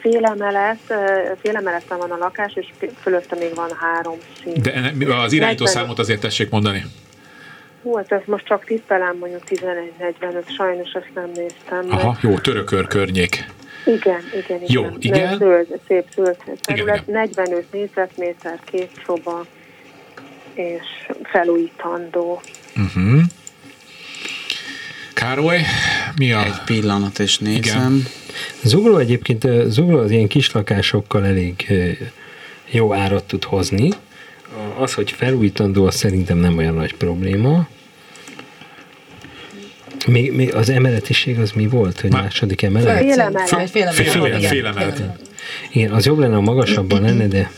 [0.00, 0.94] Félemelet,
[1.40, 2.66] félemeleten van a lakás, és
[3.00, 4.60] fölötte még van három szint.
[4.60, 5.66] De az irányító 40.
[5.66, 6.84] számot azért tessék mondani.
[7.82, 11.86] Hú, hát ez most csak tippelem mondjuk 11.45, sajnos ezt nem néztem.
[11.90, 13.44] Aha, jó, törökör környék.
[13.86, 14.66] Igen, igen, igen.
[14.66, 15.38] Jó, Mert igen.
[15.38, 19.46] Zöld, szép zöld terület, Igen, 45 négyzetméter, két szoba,
[20.54, 22.40] és felújítandó.
[22.76, 23.20] Uh-huh.
[25.20, 25.60] Károly,
[26.16, 26.44] mi a...
[26.44, 28.06] Egy pillanat, és nézem.
[28.62, 31.72] Zugló egyébként, Zugló az ilyen kislakásokkal elég
[32.70, 33.88] jó árat tud hozni.
[34.78, 37.68] Az, hogy felújítandó, az szerintem nem olyan nagy probléma.
[40.06, 42.98] Még, még az emeletiség az mi volt, hogy második emelet?
[42.98, 43.48] Félemelet.
[43.48, 43.94] Fé- félemelet.
[43.94, 45.02] Félemelet, Igen, félemelet.
[45.72, 47.50] Igen, az jobb lenne, ha magasabban lenne, de,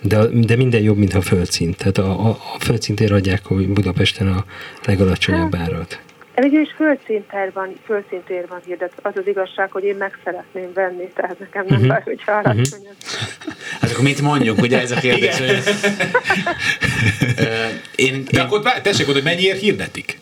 [0.00, 1.76] de, de minden jobb, mint a földszint.
[1.76, 4.44] Tehát a, a, a földszintén adják hogy Budapesten a
[4.84, 6.00] legalacsonyabb árat.
[6.40, 9.08] Végül is földszintér van, földszintér van hirdetve.
[9.08, 11.88] Az az igazság, hogy én meg szeretném venni, tehát nekem nem Mhm.
[11.88, 13.18] baj, hogyha alacsony az.
[13.80, 15.38] Hát akkor mit mondjuk, ugye ez a kérdés?
[15.38, 15.48] hogy-
[17.38, 17.64] Ö,
[17.94, 20.18] én, De akkor tessék oda, hogy mennyiért hirdetik?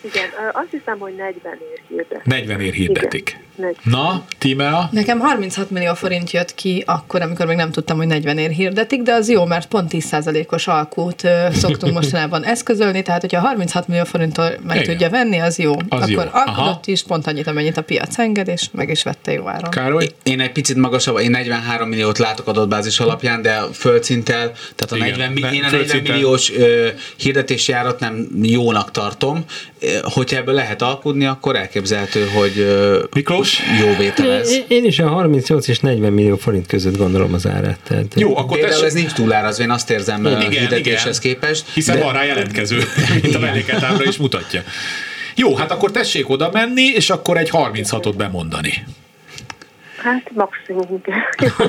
[0.00, 2.24] Igen, azt hiszem, hogy 40 ér hirdet.
[2.24, 3.28] 40 ér hirdetik.
[3.28, 3.74] Igen, 40.
[3.82, 4.88] Na, Tímea?
[4.92, 9.02] Nekem 36 millió forint jött ki akkor, amikor még nem tudtam, hogy 40 ér hirdetik,
[9.02, 14.50] de az jó, mert pont 10%-os alkút szoktunk mostanában eszközölni, tehát hogyha 36 millió forinttól
[14.66, 14.88] meg Igen.
[14.88, 15.72] tudja venni, az jó.
[15.88, 16.20] Az akkor jó.
[16.32, 19.70] Alkudott is pont annyit, amennyit a piac enged, és meg is vette jó áron.
[19.70, 20.08] Károly?
[20.22, 24.96] Én egy picit magasabb, én 43 milliót látok adatbázis alapján, de a földszinttel, tehát a
[24.96, 26.14] Igen, 40, mi- ne- én a 40 földszinten.
[26.14, 29.44] milliós ö, hirdetési árat nem jónak tartom.
[30.02, 33.45] Hogyha ebből lehet alkudni, akkor elképzelhető, hogy ö, Miklós?
[33.80, 34.50] Jó vételez.
[34.52, 37.78] Én- Én is a 38 és 40 millió forint között gondolom az árát.
[37.88, 38.86] Tehát, Jó, akkor Például tessék.
[38.86, 41.32] ez nincs túlárazva, én azt érzem igen, hirdetéshez igen.
[41.34, 41.64] képest.
[41.74, 42.78] Hiszen van rá jelentkező,
[43.22, 44.62] mint a melléketábra is mutatja.
[45.34, 48.84] Jó, hát akkor tessék oda menni, és akkor egy 36-ot bemondani.
[49.96, 51.00] Hát maximum.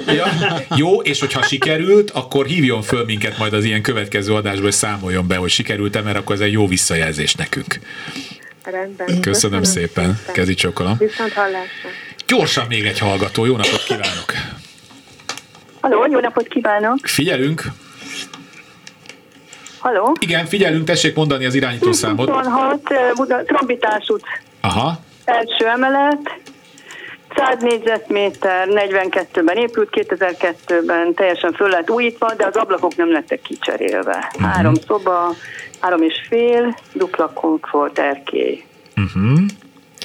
[0.15, 0.25] Ja.
[0.75, 5.28] Jó, és hogyha sikerült, akkor hívjon föl minket majd az ilyen következő adásból, és számoljon
[5.28, 7.80] be, hogy sikerült-e, mert akkor ez egy jó visszajelzés nekünk.
[8.72, 9.22] Rendben.
[9.22, 10.97] Köszönöm szépen, kezi csokolom.
[10.97, 11.89] Viszont hallásra.
[12.28, 14.34] Gyorsan még egy hallgató, jó napot kívánok!
[15.82, 16.97] Halló, jó napot kívánok!
[17.01, 17.63] Figyelünk!
[19.80, 20.15] Halló?
[20.20, 22.30] Igen, figyelünk, tessék mondani az irányítószámot.
[22.30, 24.24] 26, eh, Buda, Trombitás út,
[24.61, 26.39] Aha, első emelet,
[27.38, 34.31] 100 négyzetméter, 42-ben épült, 2002-ben teljesen föl lett újítva, de az ablakok nem lettek kicserélve.
[34.38, 34.43] Mhm.
[34.43, 35.35] Három szoba,
[35.79, 38.63] három és fél, dupla komfort, erkély,
[38.95, 39.39] uh-huh.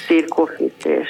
[0.07, 1.09] cirkófűtés.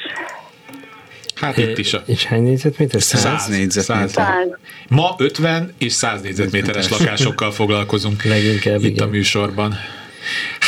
[1.34, 2.02] Hát itt is a...
[2.06, 3.02] És hány négyzetméter?
[3.02, 4.08] 100 négyzetméter.
[4.08, 4.48] 100.
[4.88, 9.74] Ma 50 és 100 négyzetméteres lakásokkal foglalkozunk Leginkább, itt a műsorban.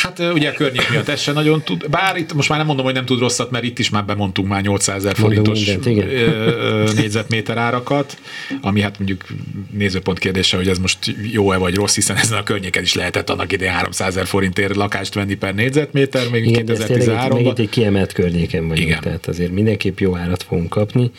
[0.04, 2.84] Hát ugye a környék miatt ez se nagyon tud, bár itt most már nem mondom,
[2.84, 6.94] hogy nem tud rosszat, mert itt is már bemondtunk már 800 ezer forintos mindent, igen.
[6.96, 8.18] négyzetméter árakat,
[8.60, 9.24] ami hát mondjuk
[9.70, 10.98] nézőpont kérdése, hogy ez most
[11.32, 15.14] jó-e vagy rossz, hiszen ezen a környéken is lehetett annak idején 300 ezer forintért lakást
[15.14, 17.50] venni per négyzetméter, még Igen, de ez tényleg egy, meg 2013-ban.
[17.50, 19.00] itt egy kiemelt környéken vagyunk, Igen.
[19.00, 21.10] tehát azért mindenképp jó árat fogunk kapni.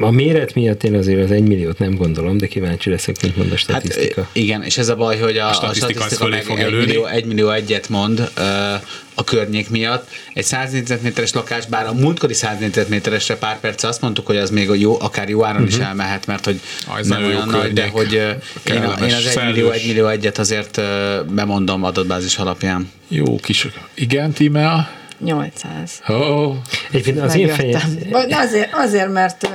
[0.00, 3.52] A méret miatt én azért az egy milliót nem gondolom, de kíváncsi leszek, mint mond
[3.52, 4.20] a statisztika.
[4.22, 6.44] Hát, igen, és ez a baj, hogy a, A a statisztika statisztika, az fölé meg
[6.44, 8.42] fog egy millió, egy millió egyet mond ö,
[9.14, 10.08] a környék miatt.
[10.34, 14.50] Egy 100 négyzetméteres lakás, bár a múltkori 100 négyzetméteresre pár perc azt mondtuk, hogy az
[14.50, 15.84] még a jó, akár jó áron is Mhm.
[15.84, 19.44] elmehet, mert hogy Ah, ez nem olyan nagy, de hogy én, a, én az 1
[19.44, 19.70] millió.
[19.70, 22.90] 1 millió egyet azért ö, bemondom adatbázis alapján.
[23.08, 24.88] Jó kis, igen, Tímea?
[25.18, 26.02] 800.
[26.08, 26.54] Oh.
[26.90, 27.80] Egyébként az én fejem,
[28.30, 29.48] Azért, azért, mert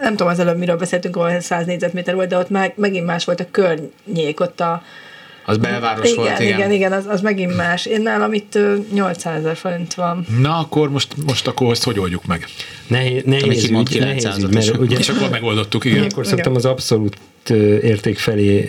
[0.00, 3.24] nem tudom, az előbb miről beszéltünk, ahol 100 négyzetméter volt, de ott meg, megint más
[3.24, 4.82] volt a környék, ott a...
[5.46, 6.72] Az belváros igen, volt, igen, igen.
[6.72, 7.86] igen, az, az megint más.
[7.86, 10.26] Én nálam itt ö, 800 ezer forint van.
[10.40, 12.44] Na, akkor most, most akkor ezt hogy oldjuk meg?
[12.86, 16.04] nehéz, nehéz, mond ügy, nehéz 900-at, ügy, mert ugye, és akkor megoldottuk, igen.
[16.04, 17.16] Akkor szoktam az abszolút
[17.50, 18.68] érték felé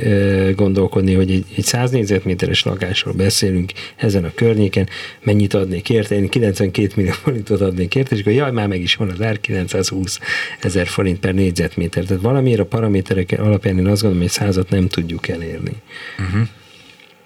[0.56, 4.90] gondolkodni, hogy egy, egy 100 négyzetméteres lakásról beszélünk ezen a környéken,
[5.24, 8.96] mennyit adnék érte, én 92 millió forintot adnék érte, és akkor jaj, már meg is
[8.96, 10.20] van az ár 920
[10.60, 12.04] ezer forint per négyzetméter.
[12.04, 15.74] Tehát valamiért a paraméterek alapján én azt gondolom, hogy százat nem tudjuk elérni.
[16.20, 16.48] Uh-huh.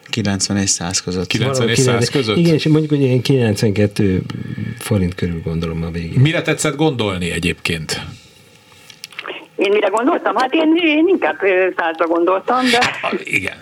[0.10, 1.28] 90 és 100 között.
[1.28, 2.38] 90 és 100 között?
[2.38, 4.22] Igen, és mondjuk, hogy ilyen 92
[4.78, 6.20] forint körül gondolom a végén.
[6.20, 8.06] Mire tetszett gondolni egyébként?
[9.56, 10.36] Én mire gondoltam?
[10.36, 11.38] Hát én, én inkább
[11.78, 12.80] százra gondoltam, de,
[13.24, 13.56] Igen.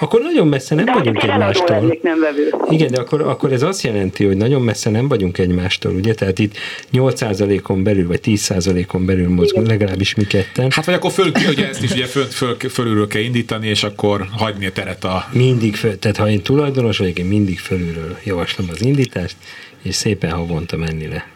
[0.00, 1.76] Akkor nagyon messze nem de hát vagyunk eladó egymástól.
[1.76, 2.54] lennék, nem vevő.
[2.68, 6.14] Igen, de akkor, akkor ez azt jelenti, hogy nagyon messze nem vagyunk egymástól, ugye?
[6.14, 6.56] Tehát itt
[6.92, 10.70] 8%-on belül, vagy 10%-on belül mozgunk, legalábbis mi ketten.
[10.70, 14.26] Hát vagy akkor föl, ugye ezt is ugye föl, föl, fölülről kell indítani, és akkor
[14.36, 15.24] hagyni a teret a...
[15.32, 19.36] Mindig föl, tehát ha én tulajdonos vagyok, én mindig fölülről javaslom az indítást,
[19.82, 21.26] és szépen havonta menni le.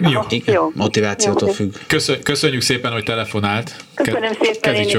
[0.00, 0.20] Jó.
[0.28, 1.74] Igen, motivációtól függ.
[1.86, 3.84] Köszön, köszönjük szépen, hogy telefonált.
[3.94, 4.96] Köszönöm szépen, kezi én is.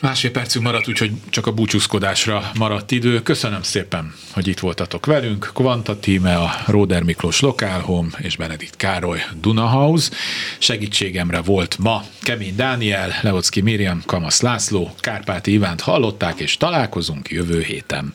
[0.00, 3.22] Másfél percünk maradt, úgyhogy csak a búcsúzkodásra maradt idő.
[3.22, 5.50] Köszönöm szépen, hogy itt voltatok velünk.
[5.54, 10.10] Kvanta Tíme, a Róder Miklós Lokál Home és Benedikt Károly Dunahouse.
[10.58, 17.60] Segítségemre volt ma Kemény Dániel, Leocki Miriam, Kamasz László, Kárpáti Ivánt hallották, és találkozunk jövő
[17.62, 18.14] héten.